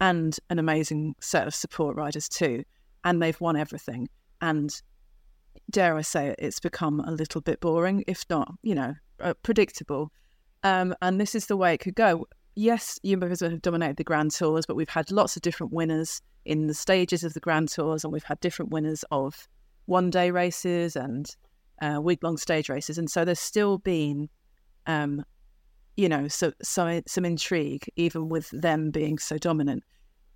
and 0.00 0.38
an 0.50 0.60
amazing 0.60 1.16
set 1.20 1.48
of 1.48 1.54
support 1.54 1.96
riders 1.96 2.28
too. 2.28 2.62
And 3.02 3.20
they've 3.20 3.40
won 3.40 3.56
everything. 3.56 4.08
And 4.40 4.70
dare 5.70 5.96
I 5.96 6.02
say 6.02 6.28
it, 6.28 6.36
it's 6.38 6.60
become 6.60 7.00
a 7.00 7.10
little 7.10 7.40
bit 7.40 7.60
boring, 7.60 8.04
if 8.06 8.24
not, 8.28 8.52
you 8.62 8.74
know, 8.74 8.94
uh, 9.20 9.34
predictable. 9.42 10.12
Um, 10.62 10.94
and 11.02 11.20
this 11.20 11.34
is 11.34 11.46
the 11.46 11.56
way 11.56 11.74
it 11.74 11.78
could 11.78 11.94
go. 11.94 12.26
Yes, 12.54 12.98
Jumbo 13.04 13.28
have 13.28 13.62
dominated 13.62 13.96
the 13.96 14.04
Grand 14.04 14.32
Tours, 14.32 14.66
but 14.66 14.76
we've 14.76 14.88
had 14.88 15.10
lots 15.10 15.36
of 15.36 15.42
different 15.42 15.72
winners 15.72 16.20
in 16.44 16.66
the 16.66 16.74
stages 16.74 17.24
of 17.24 17.34
the 17.34 17.40
Grand 17.40 17.68
Tours, 17.68 18.04
and 18.04 18.12
we've 18.12 18.24
had 18.24 18.40
different 18.40 18.70
winners 18.70 19.04
of 19.10 19.48
one 19.86 20.10
day 20.10 20.30
races 20.30 20.96
and 20.96 21.34
uh, 21.80 22.00
week 22.00 22.22
long 22.22 22.36
stage 22.36 22.68
races. 22.68 22.98
And 22.98 23.10
so 23.10 23.24
there's 23.24 23.40
still 23.40 23.78
been, 23.78 24.28
um, 24.86 25.24
you 25.96 26.08
know, 26.08 26.28
so, 26.28 26.52
so, 26.62 27.00
some 27.06 27.24
intrigue, 27.24 27.88
even 27.96 28.28
with 28.28 28.50
them 28.50 28.90
being 28.90 29.18
so 29.18 29.38
dominant. 29.38 29.82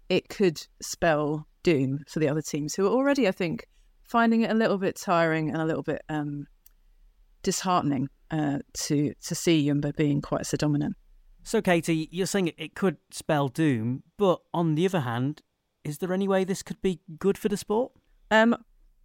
It 0.09 0.29
could 0.29 0.65
spell 0.81 1.47
doom 1.63 2.05
for 2.09 2.19
the 2.19 2.29
other 2.29 2.43
teams 2.43 2.75
who 2.75 2.87
are 2.87 2.91
already, 2.91 3.27
I 3.27 3.33
think, 3.33 3.67
finding 4.05 4.43
it 4.43 4.51
a 4.51 4.55
little 4.55 4.79
bit 4.79 4.97
tiring 4.97 5.51
and 5.51 5.61
a 5.61 5.65
little 5.65 5.83
bit 5.83 6.03
um, 6.09 6.47
disheartening 7.43 8.09
uh, 8.31 8.59
to 8.75 9.15
to 9.23 9.35
see 9.35 9.67
Jumbo 9.67 9.93
being 9.93 10.21
quite 10.21 10.47
so 10.47 10.57
dominant. 10.57 10.97
So, 11.43 11.61
Katy, 11.61 12.09
you're 12.11 12.27
saying 12.27 12.53
it 12.57 12.75
could 12.75 12.97
spell 13.11 13.49
doom, 13.49 14.03
but 14.17 14.41
on 14.55 14.77
the 14.77 14.87
other 14.87 15.01
hand, 15.01 15.43
is 15.85 15.99
there 15.99 16.13
any 16.13 16.27
way 16.27 16.45
this 16.45 16.63
could 16.63 16.81
be 16.81 17.01
good 17.19 17.37
for 17.37 17.51
the 17.51 17.57
sport? 17.59 17.93
Um, 18.31 18.57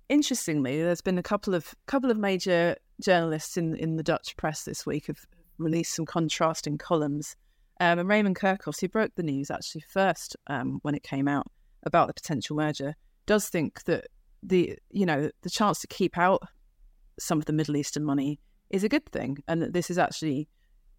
interestingly, 0.08 0.82
there's 0.82 1.02
been 1.02 1.18
a 1.18 1.24
couple 1.24 1.54
of 1.54 1.76
couple 1.86 2.10
of 2.10 2.18
major 2.18 2.76
journalists 3.02 3.58
in 3.58 3.76
in 3.76 3.98
the 3.98 4.04
Dutch 4.04 4.36
press 4.38 4.64
this 4.64 4.86
week 4.86 5.08
have 5.08 5.26
released 5.58 5.96
some 5.96 6.06
contrasting 6.06 6.78
columns. 6.78 7.36
Um, 7.82 8.00
and 8.00 8.10
Raymond 8.10 8.38
Kerckhoffs, 8.38 8.82
who 8.82 8.90
broke 8.90 9.16
the 9.16 9.24
news 9.24 9.50
actually 9.50 9.82
first 9.82 10.36
um, 10.48 10.80
when 10.82 10.96
it 10.96 11.04
came 11.04 11.28
out 11.28 11.48
about 11.84 12.08
the 12.08 12.14
potential 12.14 12.56
merger, 12.56 12.96
does 13.26 13.48
think 13.48 13.84
that 13.84 14.08
the 14.44 14.78
you 14.90 15.06
know 15.06 15.30
the 15.42 15.50
chance 15.50 15.80
to 15.82 15.88
keep 15.88 16.18
out 16.18 16.42
some 17.20 17.40
of 17.40 17.46
the 17.46 17.54
Middle 17.54 17.76
Eastern 17.76 18.04
money 18.04 18.40
is 18.70 18.84
a 18.84 18.90
good 18.90 19.06
thing, 19.12 19.38
and 19.48 19.62
that 19.62 19.74
this 19.74 19.90
is 19.90 19.98
actually 19.98 20.48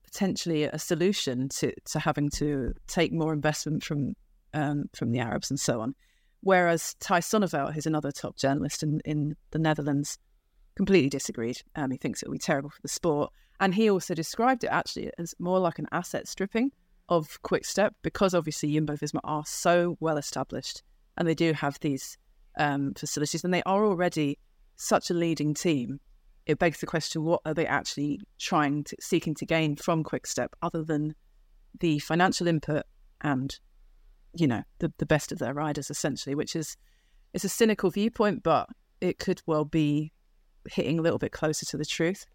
potentially 0.05 0.64
a 0.64 0.79
solution 0.79 1.48
to 1.48 1.72
to 1.87 1.98
having 1.98 2.31
to 2.31 2.72
take 2.87 3.12
more 3.12 3.33
investment 3.33 3.83
from 3.83 4.14
um, 4.55 4.85
from 4.94 5.11
the 5.12 5.20
Arabs 5.20 5.50
and 5.50 5.61
so 5.61 5.81
on. 5.81 5.94
Whereas 6.42 6.96
Thijs 7.00 7.29
Zonneveld, 7.29 7.74
who's 7.74 7.87
another 7.87 8.11
top 8.11 8.37
journalist 8.37 8.83
in, 8.83 9.00
in 9.05 9.37
the 9.50 9.59
Netherlands, 9.59 10.18
completely 10.74 11.11
disagreed. 11.11 11.61
Um, 11.76 11.90
he 11.90 11.98
thinks 11.98 12.22
it 12.22 12.29
will 12.29 12.35
be 12.35 12.38
terrible 12.38 12.70
for 12.70 12.81
the 12.81 12.88
sport. 12.88 13.33
And 13.61 13.74
he 13.74 13.90
also 13.90 14.14
described 14.14 14.64
it 14.64 14.68
actually 14.68 15.11
as 15.18 15.35
more 15.38 15.59
like 15.59 15.79
an 15.79 15.87
asset 15.92 16.26
stripping 16.26 16.72
of 17.11 17.42
Quickstep 17.42 17.94
because 18.03 18.35
obviously 18.35 18.72
Jumbo 18.72 18.94
Visma 18.94 19.20
are 19.24 19.44
so 19.44 19.96
well 20.00 20.16
established 20.16 20.83
and 21.18 21.29
they 21.29 21.35
do 21.35 21.53
have 21.53 21.79
these 21.81 22.16
um, 22.59 22.95
facilities 22.95 23.45
and 23.45 23.53
they 23.53 23.63
are 23.65 23.85
already 23.85 24.39
such 24.77 25.11
a 25.11 25.15
leading 25.15 25.55
team. 25.55 26.01
It 26.47 26.59
begs 26.59 26.81
the 26.81 26.87
question 26.87 27.23
what 27.23 27.43
are 27.45 27.55
they 27.55 27.67
actually 27.67 28.21
trying 28.39 28.85
to, 28.85 28.97
seeking 29.01 29.35
to 29.37 29.47
gain 29.47 29.77
from 29.77 30.03
Quickstep 30.03 30.49
other 30.63 30.83
than 30.83 31.15
the 31.79 31.99
financial 32.01 32.49
input 32.49 32.83
and 33.21 33.59
you 34.35 34.47
know 34.47 34.63
the, 34.79 34.93
the 34.99 35.07
best 35.07 35.33
of 35.33 35.39
their 35.39 35.55
riders 35.55 35.91
essentially 35.91 36.35
which 36.35 36.57
is 36.57 36.77
it's 37.33 37.45
a 37.45 37.49
cynical 37.49 37.91
viewpoint 37.91 38.43
but 38.43 38.69
it 39.01 39.19
could 39.19 39.41
well 39.47 39.65
be 39.65 40.13
hitting 40.71 40.99
a 40.99 41.03
little 41.03 41.19
bit 41.19 41.33
closer 41.33 41.65
to 41.67 41.77
the 41.77 41.85
truth. 41.85 42.27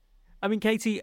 I 0.42 0.48
mean 0.48 0.60
katy 0.60 1.02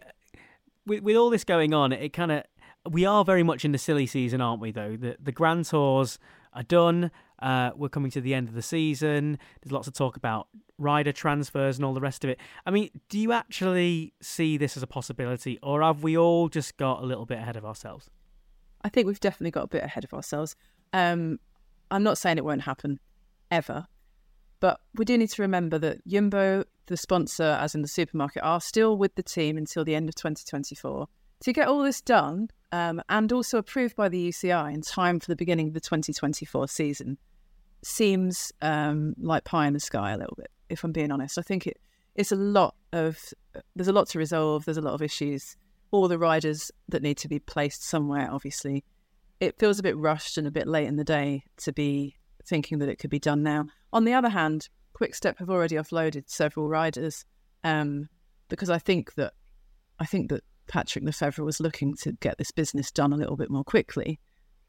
with, 0.85 1.03
with 1.03 1.15
all 1.15 1.29
this 1.29 1.43
going 1.43 1.73
on 1.73 1.91
it 1.91 2.13
kind 2.13 2.31
of 2.31 2.43
we 2.89 3.05
are 3.05 3.23
very 3.23 3.43
much 3.43 3.63
in 3.63 3.71
the 3.71 3.77
silly 3.77 4.07
season 4.07 4.41
aren't 4.41 4.61
we 4.61 4.71
though? 4.71 4.95
The, 4.95 5.17
the 5.21 5.31
grand 5.31 5.65
tours 5.65 6.17
are 6.53 6.63
done 6.63 7.11
uh, 7.43 7.71
we're 7.75 7.89
coming 7.89 8.09
to 8.09 8.21
the 8.21 8.33
end 8.33 8.47
of 8.47 8.55
the 8.55 8.61
season 8.61 9.37
there's 9.61 9.71
lots 9.71 9.87
of 9.87 9.93
talk 9.93 10.17
about 10.17 10.47
rider 10.79 11.11
transfers 11.11 11.77
and 11.77 11.85
all 11.85 11.93
the 11.93 12.01
rest 12.01 12.23
of 12.23 12.29
it 12.29 12.39
i 12.65 12.71
mean 12.71 12.89
do 13.09 13.19
you 13.19 13.31
actually 13.31 14.13
see 14.21 14.57
this 14.57 14.75
as 14.75 14.81
a 14.81 14.87
possibility 14.87 15.59
or 15.61 15.81
have 15.83 16.01
we 16.01 16.17
all 16.17 16.49
just 16.49 16.75
got 16.77 17.03
a 17.03 17.05
little 17.05 17.25
bit 17.25 17.37
ahead 17.37 17.55
of 17.55 17.63
ourselves 17.63 18.09
I 18.83 18.89
think 18.89 19.07
we've 19.07 19.19
definitely 19.19 19.51
got 19.51 19.63
a 19.63 19.67
bit 19.67 19.83
ahead 19.83 20.03
of 20.03 20.13
ourselves. 20.13 20.55
Um, 20.91 21.39
I'm 21.89 22.03
not 22.03 22.17
saying 22.17 22.37
it 22.37 22.45
won't 22.45 22.63
happen 22.63 22.99
ever, 23.49 23.87
but 24.59 24.81
we 24.95 25.05
do 25.05 25.17
need 25.17 25.29
to 25.29 25.41
remember 25.41 25.77
that 25.79 26.05
Jumbo, 26.07 26.65
the 26.87 26.97
sponsor, 26.97 27.57
as 27.59 27.75
in 27.75 27.81
the 27.81 27.87
supermarket, 27.87 28.43
are 28.43 28.61
still 28.61 28.97
with 28.97 29.15
the 29.15 29.23
team 29.23 29.57
until 29.57 29.85
the 29.85 29.95
end 29.95 30.09
of 30.09 30.15
2024. 30.15 31.07
To 31.41 31.53
get 31.53 31.67
all 31.67 31.81
this 31.81 32.01
done 32.01 32.49
um, 32.71 33.01
and 33.09 33.31
also 33.31 33.57
approved 33.57 33.95
by 33.95 34.09
the 34.09 34.29
UCI 34.29 34.73
in 34.73 34.81
time 34.81 35.19
for 35.19 35.27
the 35.27 35.35
beginning 35.35 35.67
of 35.67 35.73
the 35.73 35.81
2024 35.81 36.67
season 36.67 37.17
seems 37.85 38.51
um, 38.61 39.13
like 39.19 39.43
pie 39.43 39.67
in 39.67 39.73
the 39.73 39.79
sky 39.79 40.11
a 40.11 40.17
little 40.17 40.35
bit, 40.37 40.51
if 40.69 40.83
I'm 40.83 40.91
being 40.91 41.11
honest. 41.11 41.37
I 41.37 41.41
think 41.41 41.67
it, 41.67 41.77
it's 42.15 42.31
a 42.31 42.35
lot 42.35 42.75
of, 42.91 43.19
there's 43.75 43.87
a 43.87 43.93
lot 43.93 44.09
to 44.09 44.19
resolve, 44.19 44.65
there's 44.65 44.77
a 44.77 44.81
lot 44.81 44.93
of 44.93 45.01
issues, 45.01 45.55
all 45.91 46.07
the 46.07 46.17
riders 46.17 46.71
that 46.89 47.03
need 47.03 47.17
to 47.17 47.27
be 47.27 47.39
placed 47.39 47.83
somewhere, 47.83 48.29
obviously 48.31 48.83
it 49.43 49.59
feels 49.59 49.79
a 49.79 49.83
bit 49.83 49.97
rushed 49.97 50.37
and 50.37 50.47
a 50.47 50.51
bit 50.51 50.67
late 50.67 50.87
in 50.87 50.95
the 50.95 51.03
day 51.03 51.43
to 51.57 51.73
be 51.73 52.15
thinking 52.45 52.79
that 52.79 52.89
it 52.89 52.97
could 52.97 53.09
be 53.09 53.19
done 53.19 53.43
now. 53.43 53.65
On 53.91 54.05
the 54.05 54.13
other 54.13 54.29
hand, 54.29 54.69
Quickstep 54.93 55.37
have 55.39 55.49
already 55.49 55.75
offloaded 55.75 56.23
several 56.27 56.69
riders 56.69 57.25
um, 57.63 58.07
because 58.49 58.69
I 58.69 58.79
think 58.79 59.15
that 59.15 59.33
I 59.99 60.05
think 60.05 60.29
that 60.29 60.43
Patrick 60.67 61.03
Lefevere 61.03 61.45
was 61.45 61.59
looking 61.59 61.93
to 62.01 62.13
get 62.13 62.37
this 62.37 62.51
business 62.51 62.91
done 62.91 63.13
a 63.13 63.17
little 63.17 63.35
bit 63.35 63.49
more 63.49 63.63
quickly. 63.63 64.19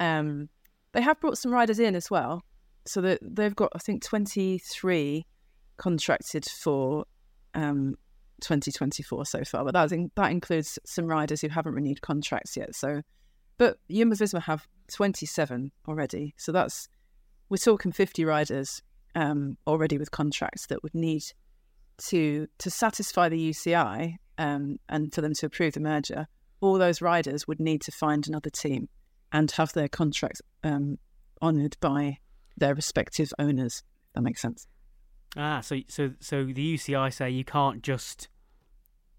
Um, 0.01 0.49
they 0.93 1.01
have 1.03 1.21
brought 1.21 1.39
some 1.39 1.53
riders 1.53 1.79
in 1.79 1.95
as 1.95 2.11
well, 2.11 2.45
so 2.87 3.01
that 3.01 3.19
they've 3.23 3.57
got 3.57 3.73
I 3.75 3.79
think 3.79 4.03
twenty 4.03 4.59
three 4.59 5.27
contracted 5.77 6.45
for 6.45 7.05
um, 7.55 7.97
2024 8.41 9.27
so 9.27 9.43
far, 9.43 9.65
but 9.65 9.75
that, 9.75 9.91
in, 9.91 10.11
that 10.15 10.31
includes 10.31 10.79
some 10.87 11.07
riders 11.07 11.41
who 11.41 11.49
haven't 11.49 11.75
renewed 11.75 12.01
contracts 12.01 12.57
yet. 12.57 12.75
So 12.75 13.03
but 13.57 13.79
Jumbo 13.91 14.17
Visma 14.17 14.43
have 14.43 14.67
27 14.93 15.71
already. 15.87 16.35
So 16.37 16.53
that's, 16.53 16.89
we're 17.49 17.57
talking 17.57 17.93
50 17.93 18.25
riders 18.25 18.83
um, 19.15 19.57
already 19.67 19.99
with 19.99 20.11
contracts 20.11 20.67
that 20.67 20.83
would 20.83 20.95
need 20.95 21.23
to 21.97 22.49
to 22.59 22.71
satisfy 22.71 23.29
the 23.29 23.51
UCI 23.51 24.17
um, 24.37 24.81
and 24.89 25.15
for 25.15 25.21
them 25.21 25.33
to 25.35 25.47
approve 25.47 25.75
the 25.75 25.81
merger, 25.81 26.27
all 26.61 26.77
those 26.77 27.01
riders 27.01 27.47
would 27.47 27.61
need 27.61 27.83
to 27.83 27.93
find 27.93 28.27
another 28.27 28.51
team 28.51 28.89
and 29.31 29.53
have 29.53 29.73
their 29.75 29.89
contracts 29.89 30.43
um, 30.65 30.99
honoured 31.41 31.77
by 31.81 32.19
their 32.57 32.75
respective 32.75 33.33
owners. 33.39 33.83
That 34.15 34.23
makes 34.23 34.41
sense. 34.41 34.67
Ah, 35.37 35.61
so 35.61 35.81
so 35.89 36.13
so 36.21 36.45
the 36.45 36.75
UCI 36.75 37.13
say 37.13 37.31
you 37.31 37.45
can't 37.45 37.83
just 37.83 38.29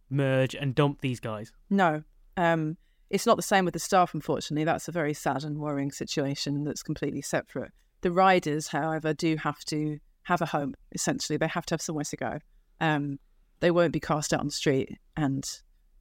merge 0.10 0.56
and 0.56 0.74
dump 0.74 1.02
these 1.02 1.20
guys. 1.20 1.52
No, 1.70 2.04
um, 2.38 2.78
it's 3.10 3.26
not 3.26 3.36
the 3.36 3.44
same 3.44 3.66
with 3.66 3.74
the 3.74 3.80
staff. 3.80 4.14
Unfortunately, 4.14 4.64
that's 4.64 4.88
a 4.88 4.92
very 4.92 5.14
sad 5.14 5.44
and 5.44 5.60
worrying 5.60 5.92
situation. 5.92 6.64
That's 6.64 6.84
completely 6.84 7.22
separate. 7.22 7.72
The 8.02 8.12
riders, 8.12 8.68
however, 8.68 9.14
do 9.14 9.36
have 9.38 9.60
to 9.66 10.00
have 10.24 10.42
a 10.42 10.46
home. 10.46 10.76
Essentially, 10.94 11.38
they 11.38 11.48
have 11.48 11.66
to 11.68 11.74
have 11.74 11.82
somewhere 11.82 12.06
to 12.06 12.18
go. 12.18 12.40
Um, 12.80 13.20
they 13.60 13.72
won't 13.72 13.94
be 13.94 14.00
cast 14.00 14.34
out 14.34 14.40
on 14.40 14.48
the 14.48 14.52
street 14.52 14.98
and 15.18 15.44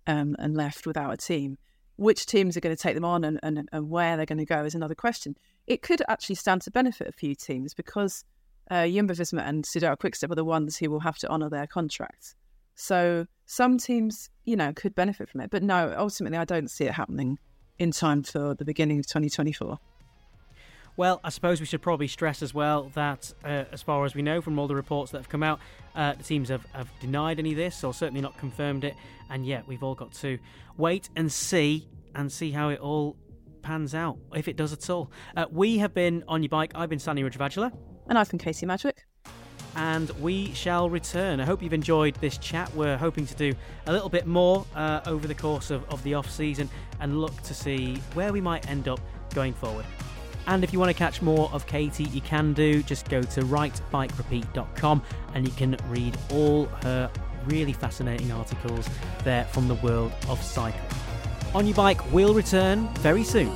um, 0.06 0.36
and 0.38 0.54
left 0.54 0.86
without 0.86 1.12
a 1.12 1.16
team. 1.16 1.58
Which 1.96 2.26
teams 2.26 2.56
are 2.56 2.60
going 2.60 2.74
to 2.74 2.82
take 2.82 2.94
them 2.94 3.04
on 3.04 3.24
and, 3.24 3.38
and, 3.42 3.68
and 3.72 3.88
where 3.88 4.16
they're 4.16 4.26
going 4.26 4.38
to 4.38 4.44
go 4.44 4.64
is 4.64 4.74
another 4.74 4.94
question. 4.94 5.36
It 5.66 5.82
could 5.82 6.02
actually 6.08 6.34
stand 6.34 6.62
to 6.62 6.70
benefit 6.70 7.06
a 7.06 7.12
few 7.12 7.34
teams 7.34 7.72
because 7.72 8.24
uh, 8.70 8.86
Jumbo 8.86 9.14
Visma 9.14 9.46
and 9.46 9.64
Soudal 9.64 9.98
Quickstep 9.98 10.30
are 10.30 10.34
the 10.34 10.44
ones 10.44 10.76
who 10.76 10.90
will 10.90 11.00
have 11.00 11.18
to 11.18 11.28
honour 11.28 11.50
their 11.50 11.66
contracts. 11.66 12.34
So 12.74 13.26
some 13.46 13.78
teams, 13.78 14.30
you 14.44 14.56
know, 14.56 14.72
could 14.72 14.94
benefit 14.94 15.28
from 15.28 15.42
it. 15.42 15.50
But 15.50 15.62
no, 15.62 15.94
ultimately, 15.96 16.38
I 16.38 16.44
don't 16.44 16.70
see 16.70 16.84
it 16.84 16.92
happening 16.92 17.38
in 17.78 17.90
time 17.90 18.22
for 18.22 18.54
the 18.54 18.64
beginning 18.64 18.98
of 18.98 19.06
2024. 19.06 19.78
Well, 20.96 21.20
I 21.24 21.30
suppose 21.30 21.58
we 21.58 21.66
should 21.66 21.82
probably 21.82 22.06
stress 22.06 22.40
as 22.40 22.54
well 22.54 22.90
that, 22.94 23.32
uh, 23.44 23.64
as 23.72 23.82
far 23.82 24.04
as 24.04 24.14
we 24.14 24.22
know 24.22 24.40
from 24.40 24.58
all 24.58 24.68
the 24.68 24.76
reports 24.76 25.10
that 25.10 25.18
have 25.18 25.28
come 25.28 25.42
out, 25.42 25.58
uh, 25.96 26.12
the 26.12 26.22
teams 26.22 26.48
have, 26.50 26.64
have 26.72 26.88
denied 27.00 27.40
any 27.40 27.50
of 27.50 27.56
this 27.56 27.82
or 27.82 27.92
certainly 27.92 28.20
not 28.20 28.38
confirmed 28.38 28.84
it. 28.84 28.94
And 29.28 29.44
yet, 29.44 29.66
we've 29.66 29.82
all 29.82 29.96
got 29.96 30.12
to 30.14 30.38
wait 30.76 31.08
and 31.16 31.32
see 31.32 31.88
and 32.14 32.30
see 32.30 32.52
how 32.52 32.68
it 32.68 32.78
all 32.78 33.16
pans 33.62 33.92
out, 33.92 34.18
if 34.36 34.46
it 34.46 34.56
does 34.56 34.72
at 34.72 34.88
all. 34.88 35.10
Uh, 35.36 35.46
we 35.50 35.78
have 35.78 35.94
been 35.94 36.22
on 36.28 36.44
your 36.44 36.50
bike. 36.50 36.70
I've 36.76 36.90
been 36.90 37.00
Sanny 37.00 37.24
Rudravajhala. 37.24 37.72
And 38.06 38.16
I've 38.16 38.30
been 38.30 38.38
Katy 38.38 38.64
Madgwick. 38.64 38.98
And 39.74 40.10
we 40.20 40.54
shall 40.54 40.88
return. 40.88 41.40
I 41.40 41.44
hope 41.44 41.60
you've 41.60 41.72
enjoyed 41.72 42.14
this 42.16 42.38
chat. 42.38 42.72
We're 42.76 42.96
hoping 42.96 43.26
to 43.26 43.34
do 43.34 43.52
a 43.86 43.92
little 43.92 44.10
bit 44.10 44.26
more 44.26 44.64
uh, 44.76 45.00
over 45.06 45.26
the 45.26 45.34
course 45.34 45.72
of, 45.72 45.82
of 45.92 46.00
the 46.04 46.14
off 46.14 46.30
season 46.30 46.70
and 47.00 47.20
look 47.20 47.42
to 47.42 47.54
see 47.54 47.96
where 48.12 48.32
we 48.32 48.40
might 48.40 48.68
end 48.70 48.86
up 48.86 49.00
going 49.34 49.54
forward. 49.54 49.86
And 50.46 50.62
if 50.62 50.72
you 50.72 50.78
want 50.78 50.90
to 50.90 50.94
catch 50.94 51.22
more 51.22 51.50
of 51.52 51.66
Katy, 51.66 52.04
you 52.04 52.20
can 52.20 52.52
do. 52.52 52.82
Just 52.82 53.08
go 53.08 53.22
to 53.22 53.40
writebikerepeat.com 53.42 55.02
and 55.34 55.46
you 55.46 55.52
can 55.54 55.76
read 55.88 56.16
all 56.32 56.66
her 56.82 57.10
really 57.46 57.72
fascinating 57.72 58.32
articles 58.32 58.88
there 59.22 59.44
from 59.44 59.68
the 59.68 59.74
world 59.76 60.12
of 60.28 60.42
cycling. 60.42 60.82
On 61.54 61.66
Your 61.66 61.74
Bike 61.74 62.12
will 62.12 62.34
return 62.34 62.88
very 62.96 63.24
soon. 63.24 63.52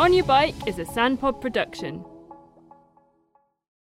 On 0.00 0.14
Your 0.14 0.24
Bike 0.24 0.54
is 0.66 0.78
a 0.78 0.86
San 0.86 1.18
Pod 1.18 1.42
production. 1.42 2.02